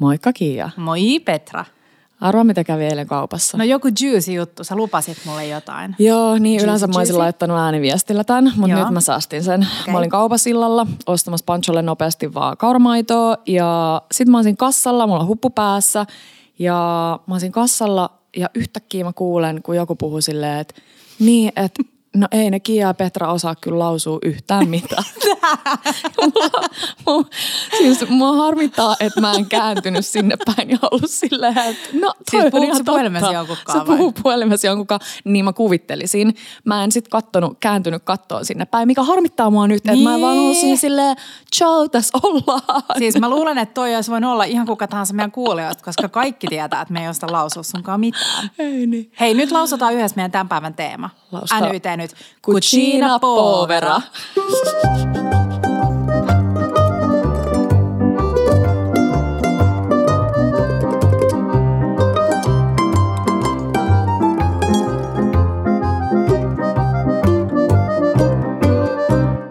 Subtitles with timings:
[0.00, 0.70] Moikka Kiia.
[0.76, 1.64] Moi Petra.
[2.20, 3.58] Arvaa, mitä kävi eilen kaupassa.
[3.58, 5.96] No joku juicy juttu, sä lupasit mulle jotain.
[5.98, 7.18] Joo, niin Juicy, yleensä mä olisin juicy.
[7.22, 8.84] laittanut ääniviestillä tämän, mutta Joo.
[8.84, 9.66] nyt mä säästin sen.
[9.80, 9.92] Okei.
[9.92, 15.26] Mä olin kaupasillalla ostamassa Pancholle nopeasti vaan kauramaitoa ja sit mä olisin kassalla, mulla on
[15.26, 16.06] huppu päässä
[16.58, 16.74] ja
[17.26, 20.74] mä olisin kassalla ja yhtäkkiä mä kuulen, kun joku puhuu silleen, että
[21.18, 21.82] niin, että
[22.16, 25.04] No ei ne Kia ja Petra osaa kyllä lausua yhtään mitään.
[26.20, 26.50] mua,
[27.06, 27.24] mua,
[27.78, 32.40] siis mua harmittaa, että mä en kääntynyt sinne päin ja ollut silleen, että no toi
[32.40, 33.32] Siis on ihan totta.
[33.32, 36.34] jonkunkaan Se puhuu puhelimessa jonkunkaan, niin mä kuvittelisin.
[36.64, 40.36] Mä en sit kattonut, kääntynyt kattoon sinne päin, mikä harmittaa mua nyt, että mä vaan
[40.36, 40.48] Niin.
[40.48, 41.16] olisin silleen,
[41.56, 42.82] ciao, tässä ollaan.
[42.98, 46.46] Siis mä luulen, että toi olisi voinut olla ihan kuka tahansa meidän kuulijoista, koska kaikki
[46.46, 48.50] tietää, että me ei osta lausua sunkaan mitään.
[48.58, 49.12] Ei niin.
[49.20, 51.10] Hei, nyt lausutaan yhdessä meidän tämän päivän teema.
[51.32, 51.62] Lausutaan.
[51.72, 52.14] NYT nyt.
[52.40, 54.02] Cucina povera.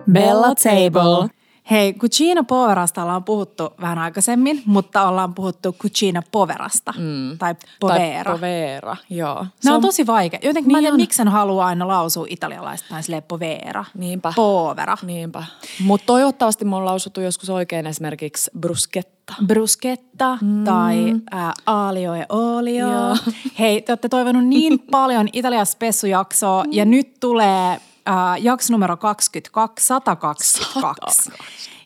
[0.06, 1.39] Bella Table.
[1.72, 6.94] Hei, Cucina Poverasta ollaan puhuttu vähän aikaisemmin, mutta ollaan puhuttu Cucina Poverasta.
[6.98, 7.38] Mm.
[7.38, 8.24] Tai Povera.
[8.24, 9.44] Tai povera, joo.
[9.44, 10.40] Se Nämä on tosi vaikea.
[10.44, 11.02] Jotenkin mä en Niin tiedä, on.
[11.02, 13.86] miksi sen haluaa aina lausua italialaista tai silleen povera.
[13.98, 14.34] Niinpä.
[14.36, 14.98] Povera.
[15.04, 15.44] Niinpä.
[15.84, 19.34] Mutta toivottavasti me on lausuttu joskus oikein esimerkiksi bruschetta.
[19.46, 20.64] bruschetta mm.
[20.64, 22.88] tai ää, alio e olio.
[22.92, 23.18] Joo.
[23.60, 26.70] Hei, te olette toivonut niin paljon Italian spessujaksoa mm.
[26.74, 27.78] ja nyt tulee
[28.10, 31.32] ää, jakso numero 22, 122.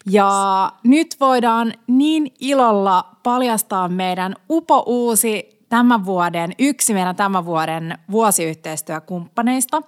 [0.06, 7.98] Ja nyt voidaan niin ilolla paljastaa meidän upo uusi tämän vuoden, yksi meidän tämän vuoden
[8.12, 9.82] vuosiyhteistyökumppaneista.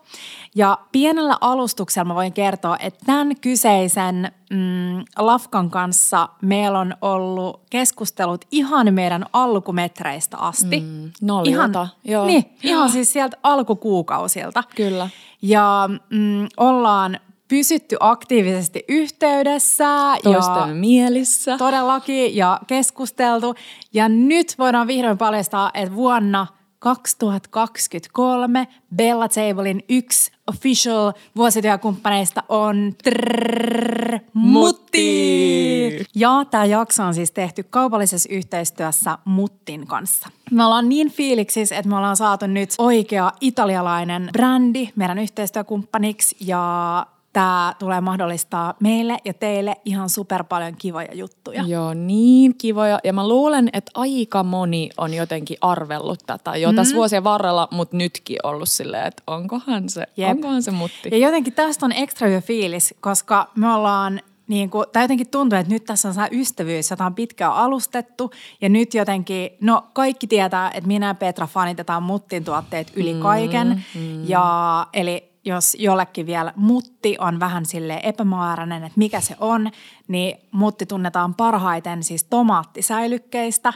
[0.56, 7.62] Ja pienellä alustuksella mä voin kertoa, että tämän kyseisen mm, Lafkan kanssa meillä on ollut
[7.70, 10.80] keskustelut ihan meidän alkumetreistä asti.
[10.80, 12.26] Mm, nollilta, ihan, joo.
[12.26, 14.64] Niin, ihan siis sieltä alkukuukausilta.
[14.76, 15.10] Kyllä.
[15.42, 19.86] Ja mm, ollaan pysytty aktiivisesti yhteydessä.
[20.24, 21.58] Toisten ja mielissä.
[21.58, 23.56] Todellakin ja keskusteltu.
[23.94, 26.48] Ja nyt voidaan vihdoin paljastaa, että vuonna
[26.80, 36.06] 2023 Bella Tablein yksi official vuosityökumppaneista on trrrr, Mutti.
[36.16, 40.30] Ja tämä jakso on siis tehty kaupallisessa yhteistyössä Muttin kanssa.
[40.52, 47.06] Me ollaan niin fiiliksissä, että me ollaan saatu nyt oikea italialainen brändi meidän yhteistyökumppaniksi ja
[47.36, 51.64] Tämä tulee mahdollistaa meille ja teille ihan super paljon kivoja juttuja.
[51.68, 53.00] Joo, niin kivoja.
[53.04, 56.76] Ja mä luulen, että aika moni on jotenkin arvellut tätä jo mm.
[56.76, 60.30] tässä vuosien varrella, mutta nytkin ollut silleen, että onkohan se, Jep.
[60.30, 61.10] onkohan se mutti.
[61.12, 65.60] Ja jotenkin tästä on ekstra hyvä fiilis, koska me ollaan niin kuin, tai jotenkin tuntuu,
[65.60, 68.32] että nyt tässä on saa ystävyys, jota on pitkään alustettu.
[68.62, 73.84] Ja nyt jotenkin, no kaikki tietää, että minä ja Petra fanitetaan Muttin tuotteet yli kaiken.
[73.96, 74.30] Mm.
[74.30, 79.72] Ja eli jos jollekin vielä mutti on vähän sille epämääräinen, että mikä se on,
[80.08, 83.74] niin mutti tunnetaan parhaiten siis tomaattisäilykkeistä.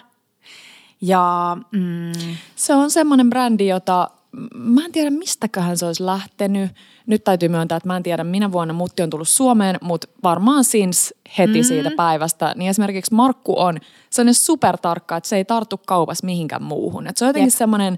[1.02, 4.10] Ja mm, Se on semmoinen brändi, jota
[4.54, 6.72] mä en tiedä mistäköhän se olisi lähtenyt.
[7.06, 10.64] Nyt täytyy myöntää, että mä en tiedä minä vuonna mutti on tullut Suomeen, mutta varmaan
[10.64, 11.66] since heti mm.
[11.66, 12.54] siitä päivästä.
[12.56, 17.08] Niin esimerkiksi Markku on sellainen supertarkka, että se ei tartu kaupassa mihinkään muuhun.
[17.08, 17.58] Että se on jotenkin Jep.
[17.58, 17.98] semmoinen,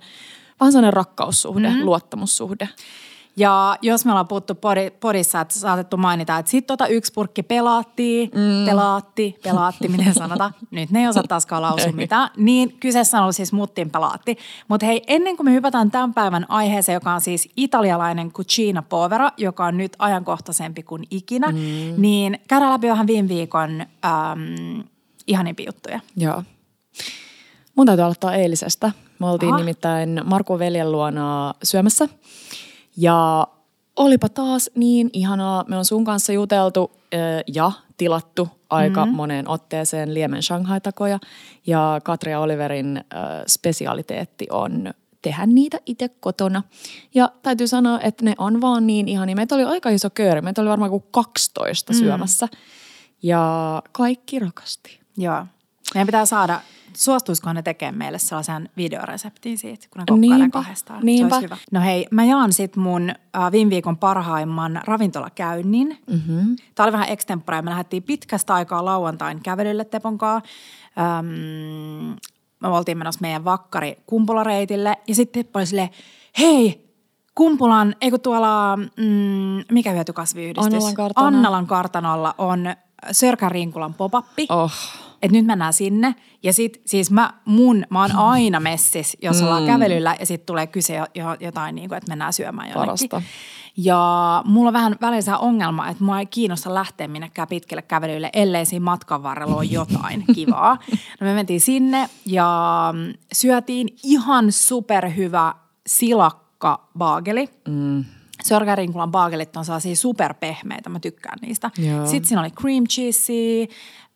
[0.59, 1.86] vähän sellainen rakkaussuhde, mm.
[1.86, 2.70] luottamussuhde.
[3.38, 7.44] Ja jos me ollaan puhuttu podi- podissa, että saatettu mainita, että sit tota yksi purkki
[7.44, 8.66] pelaattii, mm.
[8.66, 10.53] pelaatti, pelaatti, miten sanotaan.
[10.72, 12.30] Nyt ne ei osaa taaskaan lausua mitään.
[12.38, 14.38] Niin kyseessä on ollut siis muttin pelaatti.
[14.68, 19.31] Mutta hei, ennen kuin me hypätään tämän päivän aiheeseen, joka on siis italialainen Cucina Povera,
[19.38, 21.58] joka on nyt ajankohtaisempi kuin ikinä, mm.
[21.97, 24.84] niin käydään läpi vähän viime viikon äm,
[25.28, 26.00] ihanimpia juttuja.
[26.18, 26.44] Joo.
[27.75, 28.91] Mun täytyy aloittaa eilisestä.
[29.20, 29.59] Me oltiin Aha.
[29.59, 32.08] Nimittäin Markun veljen luona syömässä.
[32.97, 33.47] Ja
[33.96, 35.66] olipa taas niin ihanaa.
[35.68, 39.16] Me on sun kanssa juteltu ö, ja tilattu aika mm-hmm.
[39.16, 41.19] moneen otteeseen Liemen Shanghai-takoja.
[41.68, 43.17] Ja Katria Oliverin ö,
[43.47, 46.64] spesialiteetti on tehdä niitä itse kotona.
[47.14, 49.35] Ja täytyy sanoa, että ne on vaan niin ihania.
[49.35, 50.41] Meitä oli aika iso kööri.
[50.41, 52.47] Meitä oli varmaan kuin 12 syömässä.
[53.23, 54.99] Ja kaikki rakasti.
[55.17, 55.46] Joo.
[55.93, 56.61] Meidän pitää saada,
[56.93, 61.05] suostuisikohan ne tekemään meille sellaisen videoreseptin siitä, kun ne kokkailee Niinpä, kahdestaan.
[61.05, 61.29] niinpä.
[61.29, 61.58] Se olisi hyvä.
[61.72, 65.97] No hei, mä jaan sit mun äh, viime viikon parhaimman ravintolakäynnin.
[66.08, 66.55] Mm-hmm.
[66.76, 67.61] Tämä oli vähän extempore.
[67.61, 70.41] Me lähdettiin pitkästä aikaa lauantain kävelylle Teponkaa.
[71.20, 72.16] Öm,
[72.59, 75.90] me oltiin menossa meidän vakkari kumpulareitille ja sitten Teppo oli silleen,
[76.40, 76.91] hei,
[77.35, 80.73] Kumpulan, ei kun tuolla, mm, mikä hyötykasviyhdistys?
[80.73, 81.28] Annalan kartano.
[81.28, 82.76] Annalan kartanolla on
[83.11, 84.46] Sörkän Rinkulan popappi.
[84.49, 84.72] Oh.
[85.22, 86.16] Että nyt mennään sinne.
[86.44, 90.68] Ja sit siis mä, mun, mä oon aina messis, jos ollaan kävelyllä ja sitten tulee
[90.68, 93.09] kyse jo, jo, jotain, niin kuin, että mennään syömään jonnekin.
[93.09, 93.22] Parasta.
[93.78, 98.66] Ja mulla on vähän välillä ongelma, että mua ei kiinnosta lähteä minnekään pitkälle kävelylle, ellei
[98.66, 100.78] siinä matkan varrella ole jotain kivaa.
[100.91, 102.94] No me mentiin sinne ja
[103.34, 105.53] syötiin ihan superhyvä
[105.88, 107.50] silakka baageli.
[107.67, 108.06] Mm.
[108.44, 111.72] Sörgärinkulan baagelit on sellaisia superpehmeitä, mä tykkään niistä.
[111.78, 112.08] Joo.
[112.08, 113.67] Sitten siinä oli cream cheese,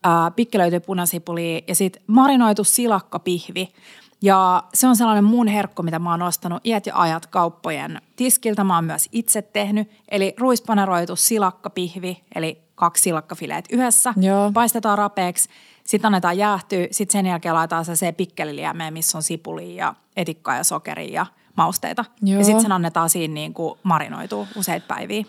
[0.06, 3.74] äh, pikkelöity punasipuli ja sitten marinoitu silakkapihvi.
[4.22, 8.64] Ja se on sellainen mun herkko, mitä mä oon ostanut iät ja ajat kauppojen tiskiltä.
[8.64, 9.92] Mä oon myös itse tehnyt.
[10.10, 14.14] Eli ruispaneroitu silakkapihvi, eli kaksi silakkafileet yhdessä.
[14.18, 14.52] Joo.
[14.54, 15.50] Paistetaan rapeeksi,
[15.84, 20.56] sitten annetaan jäähtyä, sitten sen jälkeen laitetaan se, se pikkeliliemeen, missä on sipuli ja etikkaa
[20.56, 21.26] ja sokeria ja
[21.56, 22.06] mausteita.
[22.22, 22.40] Joo.
[22.40, 25.26] Ja sitten sen annetaan siinä niin kuin marinoituu useita päiviä.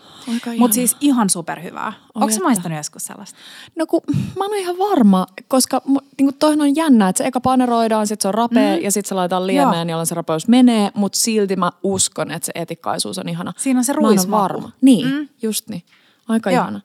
[0.57, 1.93] Mutta siis ihan superhyvää.
[2.15, 2.43] Onko että.
[2.43, 3.39] maistanut joskus sellaista?
[3.75, 5.81] No kun mä en ole ihan varma, koska
[6.19, 8.83] niin toihan on jännä, että se eka paneroidaan, sitten se on rapea mm.
[8.83, 12.51] ja sitten se laitetaan liemeen, jolloin se rapeus menee, mutta silti mä uskon, että se
[12.55, 13.53] etikkaisuus on ihana.
[13.57, 14.31] Siinä on se ruismaku.
[14.31, 14.71] varma.
[14.81, 15.29] Niin, mm.
[15.41, 15.83] just niin.
[16.27, 16.61] Aika Joo.
[16.61, 16.81] ihana.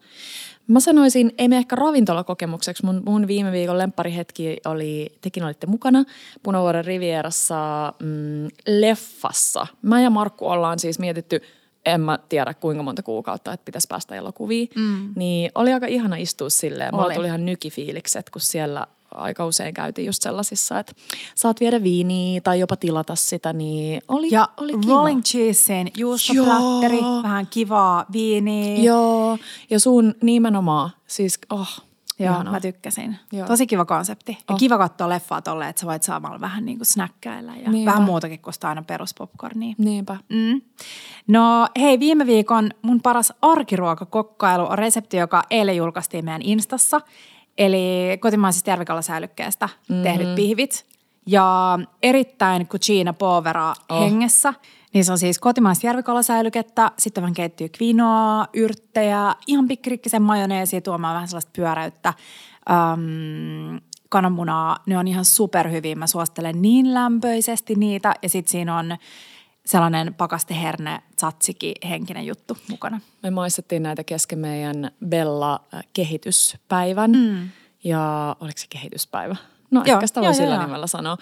[0.67, 6.05] Mä sanoisin, ei me ehkä ravintolakokemukseksi, mun, mun viime viikon lempparihetki oli, tekin olitte mukana
[6.43, 9.67] Punavuoren Rivierassa mm, leffassa.
[9.82, 11.41] Mä ja Markku ollaan siis mietitty,
[11.87, 14.69] en mä tiedä kuinka monta kuukautta, että pitäisi päästä elokuviin.
[14.76, 15.12] Mm.
[15.17, 16.94] Niin oli aika ihana istua silleen.
[16.94, 17.14] Mulla Oli.
[17.14, 20.93] tuli ihan nykifiilikset, kun siellä aika usein käytiin just sellaisissa, että
[21.35, 24.93] saat viedä viiniä tai jopa tilata sitä, niin oli, Ja oli kiva.
[24.94, 28.82] rolling cheesein juustoplatteri, vähän kivaa viiniä.
[28.82, 29.38] Joo,
[29.70, 31.69] ja sun nimenomaan, siis oh,
[32.19, 32.53] Joo, ihanaa.
[32.53, 33.17] mä tykkäsin.
[33.32, 33.47] Joo.
[33.47, 34.32] Tosi kiva konsepti.
[34.49, 34.59] Ja Oh.
[34.59, 37.91] kiva katsoa leffaa tolleen, että sä voit samalla vähän niin kuin snäkkäillä ja Niinpä.
[37.91, 39.75] vähän muutakin kuin sitä aina peruspopcornia.
[39.79, 40.17] Niinpä.
[40.29, 40.61] Mm.
[41.26, 47.00] No hei, viime viikon mun paras arkiruokakokkailu on resepti, joka eilen julkaistiin meidän Instassa.
[47.58, 50.02] Eli kotimaisesta järvikalasäilykkeestä mm-hmm.
[50.02, 50.87] tehdyt pihvit.
[51.26, 54.00] Ja erittäin cucina povera oh.
[54.00, 54.54] hengessä.
[54.94, 61.14] Niin se on siis kotimaista järvikalasäilykettä, sitten vähän keittyy kvinoa, yrttejä, ihan pikkirikkisen majoneesia tuomaan
[61.14, 62.14] vähän sellaista pyöräyttä.
[62.70, 65.94] Öm, kananmunaa, ne on ihan superhyviä.
[65.94, 68.14] Mä suosittelen niin lämpöisesti niitä.
[68.22, 68.96] Ja sitten siinä on
[69.67, 73.00] sellainen pakasteherne, tzatziki, henkinen juttu mukana.
[73.23, 77.12] Me maistettiin näitä kesken meidän Bella-kehityspäivän.
[77.12, 77.49] Mm.
[77.85, 79.37] Ja oliko se kehityspäivä?
[79.70, 81.17] No Joo, ehkä sitä voi sillä joo, nimellä sanoa.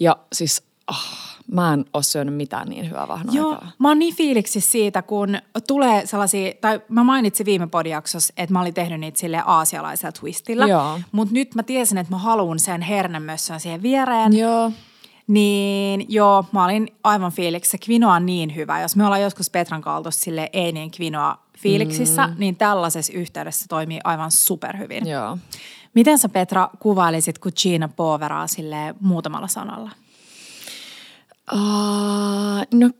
[0.00, 1.04] Ja siis oh,
[1.52, 3.70] mä en ole syönyt mitään niin hyvää vähän Joo, aikaa.
[3.78, 8.60] mä oon niin fiiliksi siitä, kun tulee sellaisia, tai mä mainitsin viime podijaksossa, että mä
[8.60, 10.66] olin tehnyt niitä sille aasialaisella twistillä.
[11.12, 14.38] Mutta nyt mä tiesin, että mä haluan sen hernemössön siihen viereen.
[14.38, 14.72] Joo.
[15.26, 17.70] Niin joo, mä olin aivan fiiliksi.
[17.70, 18.80] Se kvinoa on niin hyvä.
[18.80, 22.34] Jos me ollaan joskus Petran kaltossa sille ei niin kvinoa fiiliksissä, mm.
[22.38, 25.08] niin tällaisessa yhteydessä toimii aivan superhyvin.
[25.08, 25.38] Joo.
[25.94, 29.90] Miten sä Petra kuvailisit Cucina Poveraa sille muutamalla sanalla?
[31.52, 31.58] Uh,
[32.74, 32.90] no,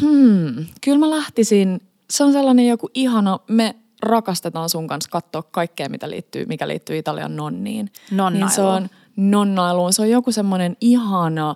[0.00, 1.80] hmm, kyllä mä lähtisin,
[2.10, 6.98] se on sellainen joku ihana, me rakastetaan sun kanssa katsoa kaikkea, mitä liittyy, mikä liittyy
[6.98, 7.92] Italian nonniin.
[8.10, 8.40] Nonnailuun.
[8.40, 11.54] Niin se on nonnailuun, se on joku semmoinen ihana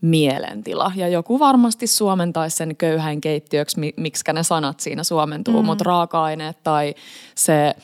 [0.00, 0.92] mielentila.
[0.96, 5.66] Ja joku varmasti suomentaisi sen köyhän keittiöksi, mi- miksi ne sanat siinä suomentuu, mm.
[5.66, 6.94] mutta raaka-aineet tai
[7.34, 7.74] se,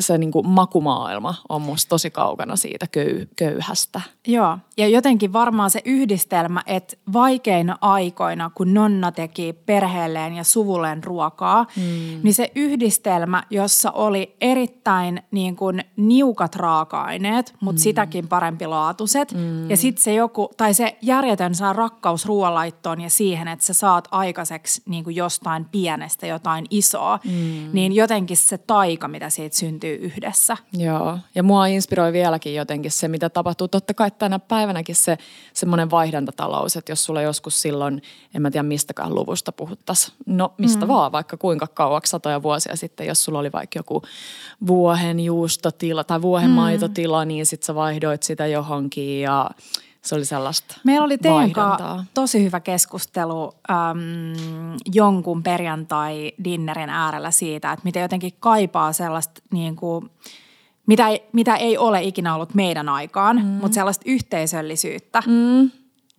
[0.00, 4.00] se niinku makumaailma on musta tosi kaukana siitä köy- köyhästä.
[4.26, 11.04] Joo, ja jotenkin varmaan se yhdistelmä, että vaikeina aikoina, kun Nonna teki perheelleen ja suvulleen
[11.04, 11.82] ruokaa, mm.
[12.22, 17.82] niin se yhdistelmä, jossa oli erittäin niin kuin niukat raaka-aineet, mutta mm.
[17.82, 19.70] sitäkin parempi laatuiset, mm.
[19.70, 24.08] ja sitten se joku, tai se järjetön saa rakkaus ruoanlaittoon ja siihen, että sä saat
[24.10, 27.70] aikaiseksi niin kuin jostain pienestä jotain isoa, mm.
[27.72, 30.56] niin jotenkin se taika, mitä siitä syntyy yhdessä.
[30.72, 33.68] Joo, ja mua inspiroi vieläkin jotenkin se, mitä tapahtuu.
[33.68, 35.18] Totta kai tänä päivänäkin se
[35.52, 38.02] semmoinen vaihdantatalous, että jos sulla joskus silloin,
[38.34, 40.88] en mä tiedä mistäkään luvusta puhuttaisiin, no mistä mm.
[40.88, 44.02] vaan, vaikka kuinka kauaksi satoja vuosia sitten, jos sulla oli vaikka joku
[44.66, 46.54] vuohen juustotila tai vuohen mm.
[46.54, 49.50] maitotila, niin sit sä vaihdoit sitä johonkin ja
[50.04, 51.18] se oli sellaista Meillä oli
[51.52, 59.76] kanssa tosi hyvä keskustelu äm, jonkun perjantai-dinnerin äärellä siitä, että miten jotenkin kaipaa sellaista niin
[59.76, 60.10] kuin,
[60.86, 63.42] mitä, ei- mitä ei ole ikinä ollut meidän aikaan, mm.
[63.44, 65.70] mutta sellaista yhteisöllisyyttä mm.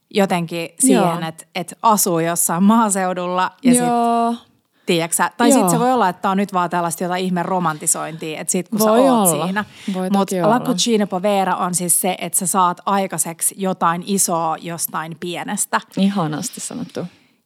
[0.10, 4.54] jotenkin siihen, että, että asuu jossain maaseudulla ja sitten
[4.86, 8.39] Tiedätkö Tai sitten se voi olla, että tämä on nyt vaan tällaista jotain ihme romantisointia,
[8.42, 9.46] että sit kun Voi sä oot olla.
[9.46, 9.65] siinä.
[10.12, 10.60] Mutta La.
[10.60, 15.82] Cucina Povera on siis se, että sä saat aikaiseksi jotain isoa jostain pienestä.
[15.98, 17.00] ihanasti sanottu.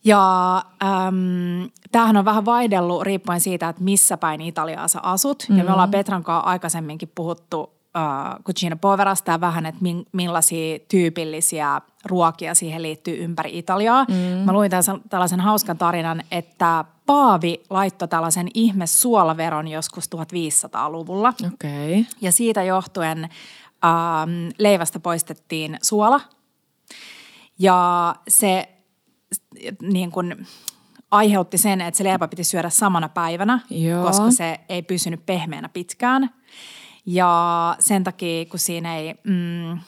[0.04, 5.44] Ja äm, tämähän on vähän vaihdellut riippuen siitä, että missä päin Italiaa sä asut.
[5.44, 5.58] Mm-hmm.
[5.58, 10.80] Ja me ollaan Petran kanssa aikaisemminkin puhuttu uh, Cucina Poverasta ja vähän, että min, millaisia
[10.80, 14.06] tyypillisiä ruokia siihen liittyy ympäri Italiaa.
[14.10, 14.16] Mm.
[14.46, 21.34] Mä luin tämän, tällaisen hauskan tarinan, että Paavi laittoi tällaisen ihme suolaveron joskus 1500-luvulla.
[21.54, 22.04] Okay.
[22.22, 23.24] Ja siitä johtuen
[23.86, 26.22] ähm, leivästä poistettiin suola.
[27.60, 28.70] Ja se
[29.82, 30.46] niin kun,
[31.12, 34.06] aiheutti sen, että se leipä piti syödä samana päivänä, Joo.
[34.06, 36.30] koska se ei pysynyt pehmeänä pitkään.
[37.12, 39.80] Ja sen takia, kun siinä ei, mm,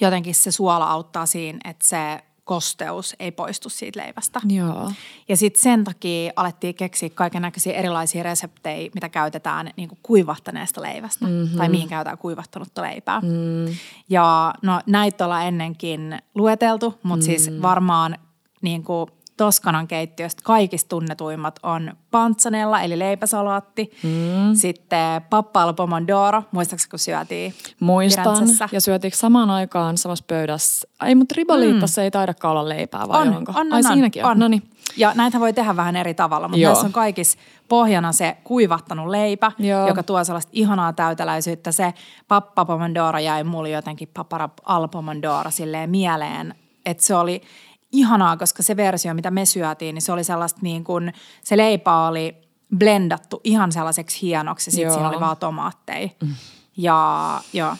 [0.00, 4.40] jotenkin se suola auttaa siinä, että se kosteus ei poistu siitä leivästä.
[4.48, 4.92] Joo.
[5.28, 10.82] Ja sitten sen takia alettiin keksiä kaiken näköisiä erilaisia reseptejä, mitä käytetään niin kuin kuivahtaneesta
[10.82, 11.26] leivästä.
[11.26, 11.58] Mm-hmm.
[11.58, 13.20] Tai mihin käytetään kuivahtanutta leipää.
[13.20, 13.74] Mm.
[14.08, 17.44] Ja no näitä ollaan ennenkin lueteltu, mutta siis mm.
[17.50, 18.18] siis varmaan
[18.62, 23.90] niin kuin Toskanan keittiöstä kaikista tunnetuimmat on panzanella, eli leipäsalaatti.
[24.02, 24.54] Mm.
[24.54, 28.68] Sitten pappa pomodoro, muistaakseni kun syötiin Muistan, Firentsessä?
[28.72, 30.88] ja syötiinkö samaan aikaan samassa pöydässä?
[31.06, 32.04] Ei, mutta ribaliittassa mm.
[32.04, 33.52] ei taidakaan olla leipää, vai on, onko?
[33.56, 34.30] On, Ai on, siinäkin on.
[34.30, 34.38] on.
[34.38, 34.62] Noniin.
[34.96, 36.72] Ja näitä voi tehdä vähän eri tavalla, mutta Joo.
[36.72, 39.88] näissä on kaikissa pohjana se kuivattanut leipä, Joo.
[39.88, 41.72] joka tuo sellaista ihanaa täyteläisyyttä.
[41.72, 41.94] Se
[42.28, 46.54] pappa pomodoro jäi mulle jotenkin papara al pomodoro silleen mieleen,
[46.86, 47.42] että se oli–
[47.92, 51.12] ihanaa, koska se versio, mitä me syötiin, niin se oli sellaista niin kuin,
[51.44, 52.36] se leipä oli
[52.78, 56.08] blendattu ihan sellaiseksi hienoksi, sitten siinä oli vaan tomaatteja.
[56.22, 56.34] Mm.
[56.76, 57.76] Ja joo,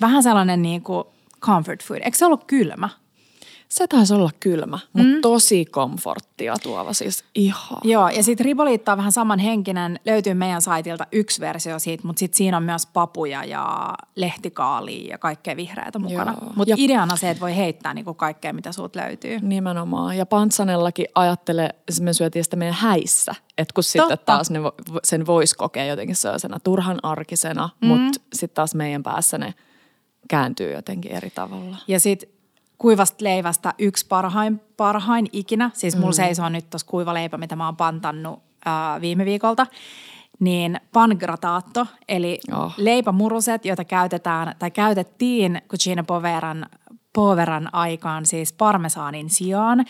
[0.00, 1.04] vähän sellainen niin kuin
[1.40, 2.00] comfort food.
[2.04, 2.88] Eikö se ollut kylmä?
[3.68, 5.20] Se taisi olla kylmä, mutta mm.
[5.22, 7.80] tosi komforttia tuova siis ihan.
[7.84, 10.00] Joo, ja sitten riboliitta on vähän samanhenkinen.
[10.04, 15.18] Löytyy meidän saitilta yksi versio siitä, mutta sitten siinä on myös papuja ja lehtikaalia ja
[15.18, 16.34] kaikkea vihreätä mukana.
[16.56, 19.38] Mutta ideana se, että voi heittää niinku kaikkea, mitä suut löytyy.
[19.42, 20.16] Nimenomaan.
[20.16, 21.70] Ja Pantsanellakin ajattele,
[22.00, 23.34] me syötiin sitä meidän häissä.
[23.58, 24.08] Että kun Totta.
[24.08, 24.58] sitten taas ne,
[25.04, 27.88] sen voisi kokea jotenkin sellaisena turhan arkisena, mm.
[27.88, 29.54] mutta sitten taas meidän päässä ne
[30.28, 31.76] kääntyy jotenkin eri tavalla.
[31.88, 32.35] Ja sitten
[32.78, 35.70] kuivasta leivästä yksi parhain, parhain ikinä.
[35.74, 36.16] Siis mulla mm.
[36.16, 39.66] seisoo nyt tuossa kuiva leipä, mitä mä oon pantannut ää, viime viikolta.
[40.40, 42.74] Niin pangrataatto, eli oh.
[42.76, 46.66] leipämuruset, joita käytetään tai käytettiin Cucina Poveran,
[47.12, 49.84] Poveran aikaan siis parmesaanin sijaan.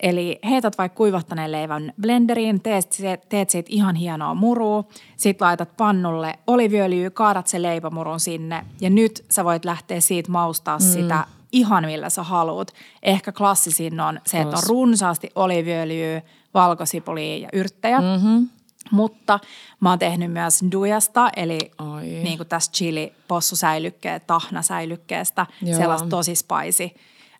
[0.00, 2.96] Eli heität vaikka kuivahtaneen leivän blenderiin, teet,
[3.28, 4.84] teet siitä ihan hienoa murua,
[5.16, 10.78] sit laitat pannulle oliviöljyä, kaadat se leipämurun sinne ja nyt sä voit lähteä siitä maustaa
[10.78, 10.84] mm.
[10.84, 12.72] sitä ihan millä sä haluat.
[13.02, 16.22] Ehkä klassisin on se, että on runsaasti oliviöljyä,
[16.54, 18.00] valkosipulia ja yrttejä.
[18.00, 18.48] Mm-hmm.
[18.90, 19.40] Mutta
[19.80, 22.02] mä oon tehnyt myös dujasta, eli Oi.
[22.04, 25.76] niin kuin tästä chili possusäilykkeet, tahnasäilykkeestä, Joo.
[25.78, 26.84] sellaista tosi spicy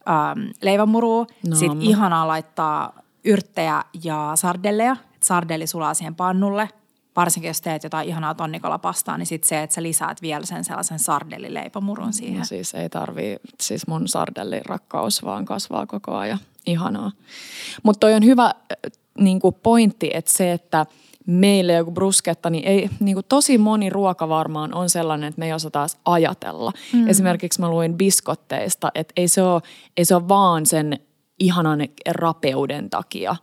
[0.09, 1.27] ähm, leivänmurua.
[1.49, 2.93] No, Sitten ihanaa laittaa
[3.25, 4.97] yrttejä ja sardelleja.
[5.23, 6.69] Sardelli sulaa siihen pannulle–
[7.17, 10.99] varsinkin jos teet jotain ihanaa tonnikalapastaa, niin sitten se, että sä lisäät vielä sen sellaisen
[10.99, 12.39] sardellileipomurun siihen.
[12.39, 16.39] No siis ei tarvii, siis mun sardellirakkaus vaan kasvaa koko ajan.
[16.67, 17.13] Ihanaa.
[17.83, 18.55] Mutta toi on hyvä
[19.19, 20.87] niin pointti, että se, että
[21.27, 25.47] meille joku brusketta, niin ei, niin kuin tosi moni ruoka varmaan on sellainen, että me
[25.47, 26.73] ei osata ajatella.
[26.93, 27.09] Mm.
[27.09, 29.63] Esimerkiksi mä luin biskotteista, että ei se ole,
[29.97, 30.99] ei se ole vaan sen
[31.39, 33.37] ihanan rapeuden takia,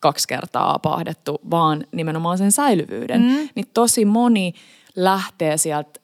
[0.00, 3.20] kaksi kertaa pahdettu, vaan nimenomaan sen säilyvyyden.
[3.22, 3.48] Mm.
[3.54, 4.54] Niin tosi moni
[4.96, 6.00] lähtee sieltä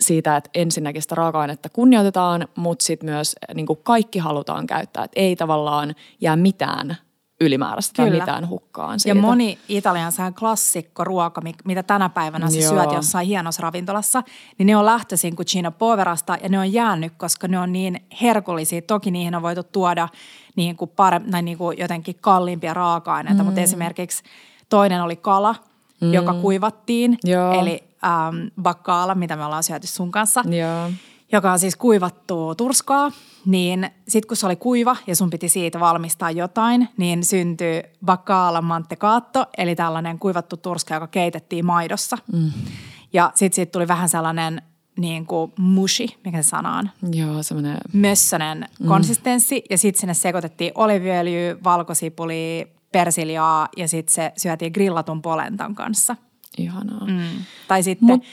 [0.00, 5.04] siitä, että ensinnäkin sitä raaka-ainetta kunnioitetaan, mutta sitten myös niin kuin kaikki halutaan käyttää.
[5.04, 6.96] Että ei tavallaan jää mitään
[7.40, 8.10] ylimääräistä Kyllä.
[8.10, 9.18] tai mitään hukkaan siitä.
[9.18, 14.22] Ja moni Italian klassikko ruoka, mitä tänä päivänä sä syöt jossain hienossa ravintolassa,
[14.58, 18.82] niin ne on lähtöisin Cucina Poverasta ja ne on jäänyt, koska ne on niin herkullisia.
[18.82, 20.08] Toki niihin on voitu tuoda
[20.56, 23.46] niin kuin pare, tai niin kuin jotenkin kalliimpia raaka-aineita, mm.
[23.46, 24.22] mutta esimerkiksi
[24.68, 25.54] toinen oli kala,
[26.00, 26.12] mm.
[26.12, 27.52] joka kuivattiin, Joo.
[27.52, 30.44] eli ähm, bakkaala, mitä me ollaan syöty sun kanssa.
[30.48, 30.90] Joo
[31.32, 33.12] joka on siis kuivattu turskaa,
[33.46, 38.62] niin sitten kun se oli kuiva ja sun piti siitä valmistaa jotain, niin syntyi bakkaala
[38.62, 42.18] mantecaatto, eli tällainen kuivattu turska, joka keitettiin maidossa.
[42.32, 42.52] Mm.
[43.12, 44.62] Ja sitten siitä tuli vähän sellainen
[44.98, 46.90] niin kuin mushi, mikä se sana on?
[47.14, 47.78] Joo, semmoinen...
[47.92, 48.88] Mössönen mm.
[48.88, 56.16] konsistenssi ja sitten sinne sekoitettiin oliviöljyä, valkosipuli, persiljaa ja sitten se syötiin grillatun polentan kanssa.
[56.58, 57.06] Ihanaa.
[57.06, 57.22] Mm.
[57.68, 58.24] Tai sitten Mut...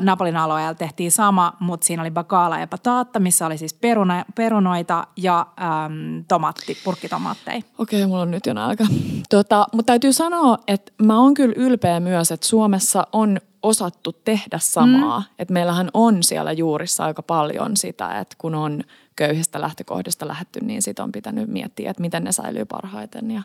[0.00, 5.06] Napolin alueella tehtiin sama, mutta siinä oli bakala ja pataatta, missä oli siis peruna, perunoita
[5.16, 5.46] ja
[5.86, 7.56] äm, tomaatti, purkkitomaatteja.
[7.78, 8.86] Okei, okay, mulla on nyt jo nälkä.
[9.30, 14.58] Tota, mutta täytyy sanoa, että mä oon kyllä ylpeä myös, että Suomessa on osattu tehdä
[14.60, 15.20] samaa.
[15.20, 15.26] Mm.
[15.38, 18.82] Että meillähän on siellä juurissa aika paljon sitä, että kun on
[19.16, 23.30] köyhistä lähtökohdista lähetty, niin sitä on pitänyt miettiä, että miten ne säilyy parhaiten.
[23.30, 23.42] Ja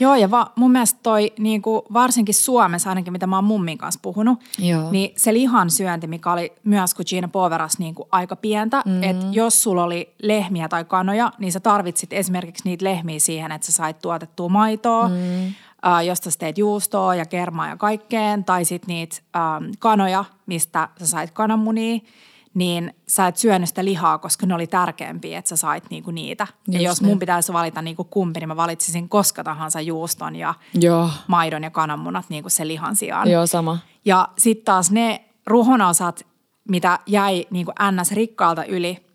[0.00, 3.78] Joo, ja va, mun mielestä toi niin kuin varsinkin Suomessa, ainakin mitä mä oon mummin
[3.78, 4.90] kanssa puhunut, Joo.
[4.90, 9.02] niin se lihan syönti, mikä oli myös kun Gina Poveras niin kuin aika pientä, mm-hmm.
[9.02, 13.66] että jos sulla oli lehmiä tai kanoja, niin sä tarvitsit esimerkiksi niitä lehmiä siihen, että
[13.66, 15.54] sä sait tuotettua maitoa, mm-hmm.
[15.86, 19.42] äh, josta sä teet juustoa ja kermaa ja kaikkeen, tai sitten niitä äh,
[19.78, 21.98] kanoja, mistä sä sait kananmunia–
[22.56, 26.46] niin sä et syönyt sitä lihaa, koska ne oli tärkeämpiä, että sä sait niinku niitä.
[26.52, 27.08] Just ja jos niin.
[27.08, 31.10] mun pitäisi valita niinku kumpi, niin mä valitsisin koska tahansa juuston ja Joo.
[31.26, 33.30] maidon ja kananmunat niinku sen lihan sijaan.
[33.30, 33.78] Joo, sama.
[34.04, 36.26] Ja sitten taas ne ruhonosat,
[36.68, 38.12] mitä jäi niinku ns.
[38.12, 39.05] rikkaalta yli,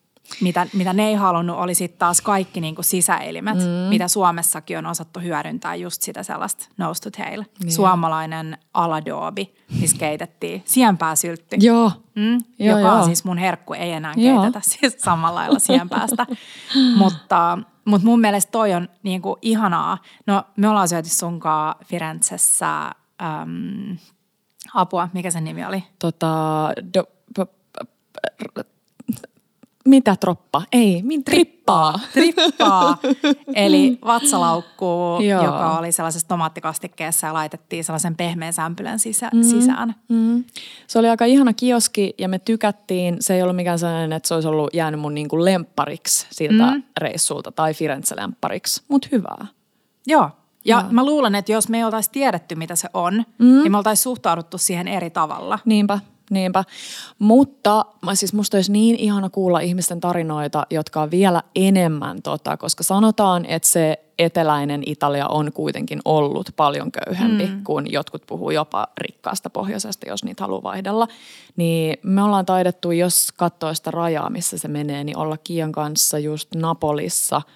[0.42, 3.90] mitä, mitä ne ei halunnut, oli sitten taas kaikki niin kuin sisäelimet, mm.
[3.90, 7.44] mitä Suomessakin on osattu hyödyntää just sitä sellaista nose to tail.
[7.64, 7.72] Niin.
[7.72, 11.56] Suomalainen aladoobi, missä keitettiin sienpääsyltty.
[11.60, 11.92] Joo.
[12.16, 12.96] Mm, joo, joka joo.
[12.96, 14.62] on siis mun herkku, ei enää keitetä joo.
[14.80, 16.26] siis samalla lailla sienpäästä.
[16.98, 19.98] mutta, mutta mun mielestä toi on niin kuin ihanaa.
[20.28, 22.82] No me ollaan syöty sunkaan Firenzessä,
[23.22, 23.98] äm,
[24.74, 25.84] apua, mikä sen nimi oli?
[26.00, 28.81] Tota, do, p, p,
[29.86, 30.62] mitä troppa?
[30.72, 32.00] Ei, min trippaa.
[32.14, 32.98] Trippaa.
[33.56, 34.86] Eli vatsalaukku,
[35.44, 39.96] joka oli sellaisessa tomaattikastikkeessa ja laitettiin sellaisen pehmeän sämpylän sisä, mm, sisään.
[40.10, 40.44] Mm.
[40.88, 43.18] Se oli aika ihana kioski ja me tykättiin.
[43.20, 46.84] Se ei ollut mikään sellainen, että se olisi ollut jäänyt mun niinku lemppariksi siltä mm.
[46.98, 49.48] reissulta tai Firenze-lemppariksi, mutta hyvää.
[50.08, 50.30] Joo,
[50.66, 50.92] ja Joo.
[50.92, 53.46] mä luulen, että jos me ei oltaisi tiedetty, mitä se on, mm.
[53.62, 55.60] niin me oltaisiin suhtauduttu siihen eri tavalla.
[55.66, 56.00] Niinpä.
[56.32, 56.64] Niinpä.
[57.20, 62.84] Mutta siis musta olisi niin ihana kuulla ihmisten tarinoita, jotka on vielä enemmän tota, koska
[62.84, 67.64] sanotaan, että se eteläinen Italia on kuitenkin ollut paljon köyhempi, mm.
[67.64, 71.08] kun jotkut puhuu jopa rikkaasta pohjoisesta, jos niitä haluaa vaihdella.
[71.56, 76.20] Niin me ollaan taidettu, jos katsoo sitä rajaa, missä se menee, niin olla Kian kanssa
[76.20, 77.42] just Napolissa–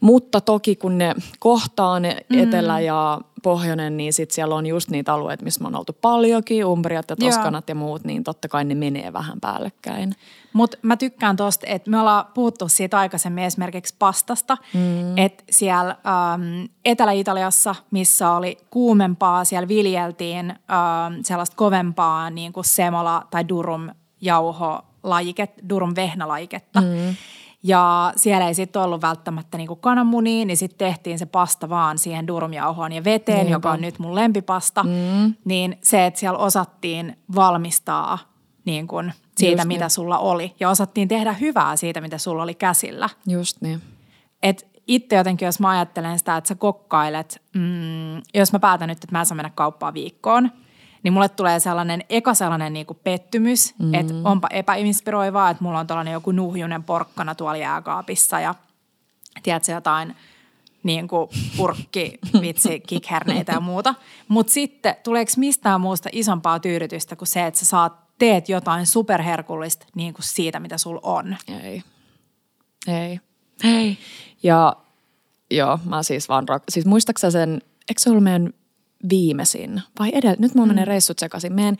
[0.00, 2.38] mutta toki kun ne kohtaa ne mm.
[2.38, 6.64] etelä ja pohjoinen, niin sitten siellä on just niitä alueita, missä me on oltu paljonkin,
[6.64, 10.14] Umbriat ja Toskanat ja muut, niin totta kai ne menee vähän päällekkäin.
[10.52, 15.18] Mutta mä tykkään tosta, että me ollaan puhuttu siitä aikaisemmin esimerkiksi pastasta, mm.
[15.18, 23.26] että siellä ähm, Etelä-Italiassa, missä oli kuumempaa, siellä viljeltiin ähm, sellaista kovempaa niin kuin semola
[23.30, 23.88] tai durum
[24.20, 26.80] jauho lajiketta, durum vehnälajiketta.
[26.80, 27.16] Mm.
[27.62, 32.26] Ja siellä ei sitten ollut välttämättä niinku kananmunia, niin sitten tehtiin se pasta vaan siihen
[32.26, 33.52] durumjauhoon ja veteen, Niinpä.
[33.52, 34.82] joka on nyt mun lempipasta.
[34.82, 35.34] Mm.
[35.44, 38.18] Niin se, että siellä osattiin valmistaa
[38.64, 39.90] niin kun siitä, Just mitä niin.
[39.90, 40.54] sulla oli.
[40.60, 43.08] Ja osattiin tehdä hyvää siitä, mitä sulla oli käsillä.
[43.26, 43.82] Just niin.
[44.42, 49.04] Et itse jotenkin, jos mä ajattelen sitä, että sä kokkailet, mm, jos mä päätän nyt,
[49.04, 50.50] että mä saan mennä kauppaan viikkoon–
[51.02, 53.94] niin mulle tulee sellainen eka sellainen niin kuin pettymys, mm.
[53.94, 58.54] että onpa epäinspiroivaa, että mulla on tällainen joku nuhjunen porkkana tuolla jääkaapissa ja
[59.42, 60.16] tiedätkö jotain
[60.82, 63.94] niin kuin purkki, vitsi, kikherneitä ja muuta.
[64.28, 69.86] Mutta sitten tuleeko mistään muusta isompaa tyydytystä kuin se, että sä saat, teet jotain superherkullista
[69.94, 71.36] niin kuin siitä, mitä sul on.
[71.62, 71.82] Ei.
[72.86, 73.20] Ei.
[73.64, 73.98] Ei.
[74.42, 74.76] Ja
[75.50, 78.52] joo, mä siis vaan, rak- siis muistaaksä sen, eikö se ollut meidän
[79.10, 80.70] viimeisin, vai edellä, nyt mulla mm.
[80.70, 81.52] menee reissut sekaisin.
[81.52, 81.76] Meidän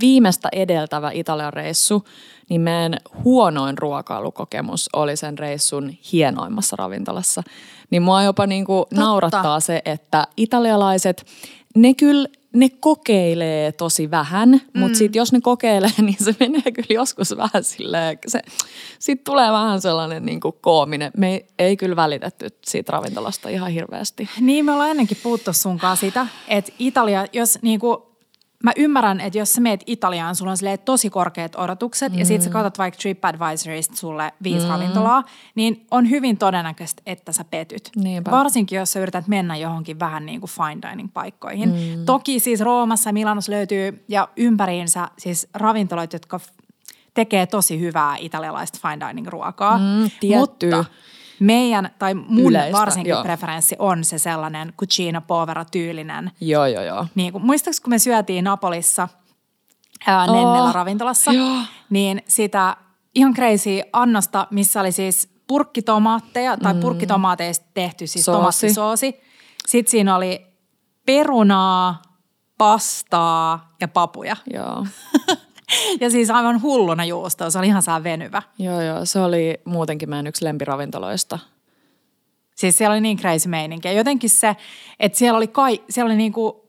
[0.00, 2.04] viimeistä edeltävä Italian reissu,
[2.48, 7.42] niin meidän huonoin ruokailukokemus oli sen reissun hienoimmassa ravintolassa.
[7.90, 11.26] Niin mua jopa niinku naurattaa se, että italialaiset,
[11.74, 14.80] ne kyllä ne kokeilee tosi vähän, mm.
[14.80, 18.40] mutta sitten jos ne kokeilee, niin se menee kyllä joskus vähän silleen, se,
[18.98, 21.10] sitten tulee vähän sellainen niin kuin koominen.
[21.16, 24.28] Me ei, ei kyllä välitetty siitä ravintolasta ihan hirveästi.
[24.40, 27.96] Niin, me ollaan ennenkin puhuttu sunkaan sitä, että Italia, jos niin kuin
[28.62, 32.18] mä ymmärrän, että jos sä meet Italiaan, sulla on tosi korkeat odotukset mm.
[32.18, 32.52] ja sit sä mm.
[32.52, 34.70] katsot vaikka TripAdvisorista sulle viisi mm.
[34.70, 37.90] ravintolaa, niin on hyvin todennäköistä, että sä petyt.
[37.96, 38.30] Niinpä.
[38.30, 41.68] Varsinkin, jos sä yrität mennä johonkin vähän niin kuin fine dining paikkoihin.
[41.68, 42.04] Mm.
[42.04, 46.40] Toki siis Roomassa ja Milanossa löytyy ja ympäriinsä siis ravintoloita, jotka
[47.14, 49.78] tekee tosi hyvää italialaista fine dining ruokaa.
[49.78, 50.84] Mm, Mutta
[51.42, 53.22] meidän, tai mun Yleistä, varsinkin joo.
[53.22, 56.30] preferenssi on se sellainen cucina povera tyylinen.
[56.40, 57.06] Joo, joo, joo.
[57.14, 59.08] Niin kuin, muistaaks, kun me syötiin Napolissa
[60.06, 61.56] ää, oh, Nennellä ravintolassa, joo.
[61.90, 62.76] niin sitä
[63.14, 66.80] ihan crazy annosta, missä oli siis purkkitomaatteja, tai mm.
[66.80, 68.36] purkkitomaateista tehty siis Soosi.
[68.38, 69.20] tomaattisoosi.
[69.66, 70.46] Sitten siinä oli
[71.06, 72.02] perunaa,
[72.58, 74.36] pastaa ja papuja.
[74.52, 74.86] Joo.
[76.00, 78.42] ja siis aivan hulluna juustoa, se oli ihan saa venyvä.
[78.58, 81.38] Joo, joo, se oli muutenkin meidän yksi lempiravintoloista.
[82.54, 83.88] Siis siellä oli niin crazy meininki.
[83.88, 84.56] Ja jotenkin se,
[85.00, 86.68] että siellä oli, kai, siellä oli niinku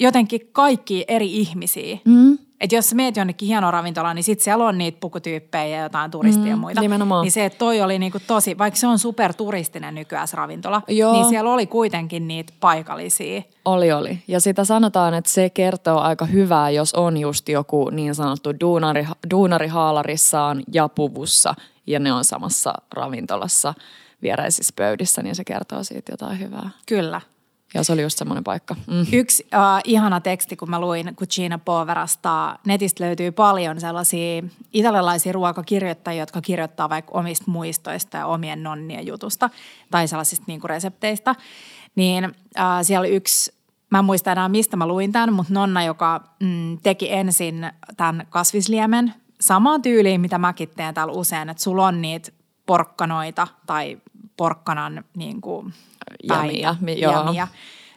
[0.00, 1.98] jotenkin kaikki eri ihmisiä.
[2.04, 2.38] Mm.
[2.64, 6.10] Että jos sä meet jonnekin hienoa ravintolaan, niin sit siellä on niitä pukutyyppejä ja jotain
[6.10, 6.80] turistia mm, ja muita.
[6.80, 7.22] Nimenomaan.
[7.22, 11.12] Niin se, että toi oli niinku tosi, vaikka se on superturistinen nykyään ravintola, Joo.
[11.12, 13.42] niin siellä oli kuitenkin niitä paikallisia.
[13.64, 14.22] Oli, oli.
[14.28, 19.06] Ja sitä sanotaan, että se kertoo aika hyvää, jos on just joku niin sanottu duunari,
[19.30, 21.54] duunari haalarissaan ja puvussa
[21.86, 23.74] ja ne on samassa ravintolassa
[24.22, 26.70] viereisissä pöydissä, niin se kertoo siitä jotain hyvää.
[26.86, 27.20] Kyllä.
[27.74, 28.76] Ja se oli just semmoinen paikka.
[28.86, 29.06] Mm.
[29.12, 36.22] Yksi uh, ihana teksti, kun mä luin Cucina Poverasta, netistä löytyy paljon sellaisia italialaisia ruokakirjoittajia,
[36.22, 39.50] jotka kirjoittaa vaikka omista muistoista ja omien nonnien jutusta
[39.90, 41.34] tai sellaisista niin kuin resepteistä.
[41.94, 42.32] Niin uh,
[42.82, 43.54] siellä yksi,
[43.90, 48.26] mä en muista enää mistä mä luin tämän, mutta nonna, joka mm, teki ensin tämän
[48.30, 52.32] kasvisliemen samaan tyyliin, mitä mäkin teen täällä usein, että sulla on niitä
[52.66, 53.98] porkkanoita tai
[54.36, 55.74] porkkanan niin kuin,
[56.28, 57.12] Jämiä, päitä, joo.
[57.12, 57.48] jämiä.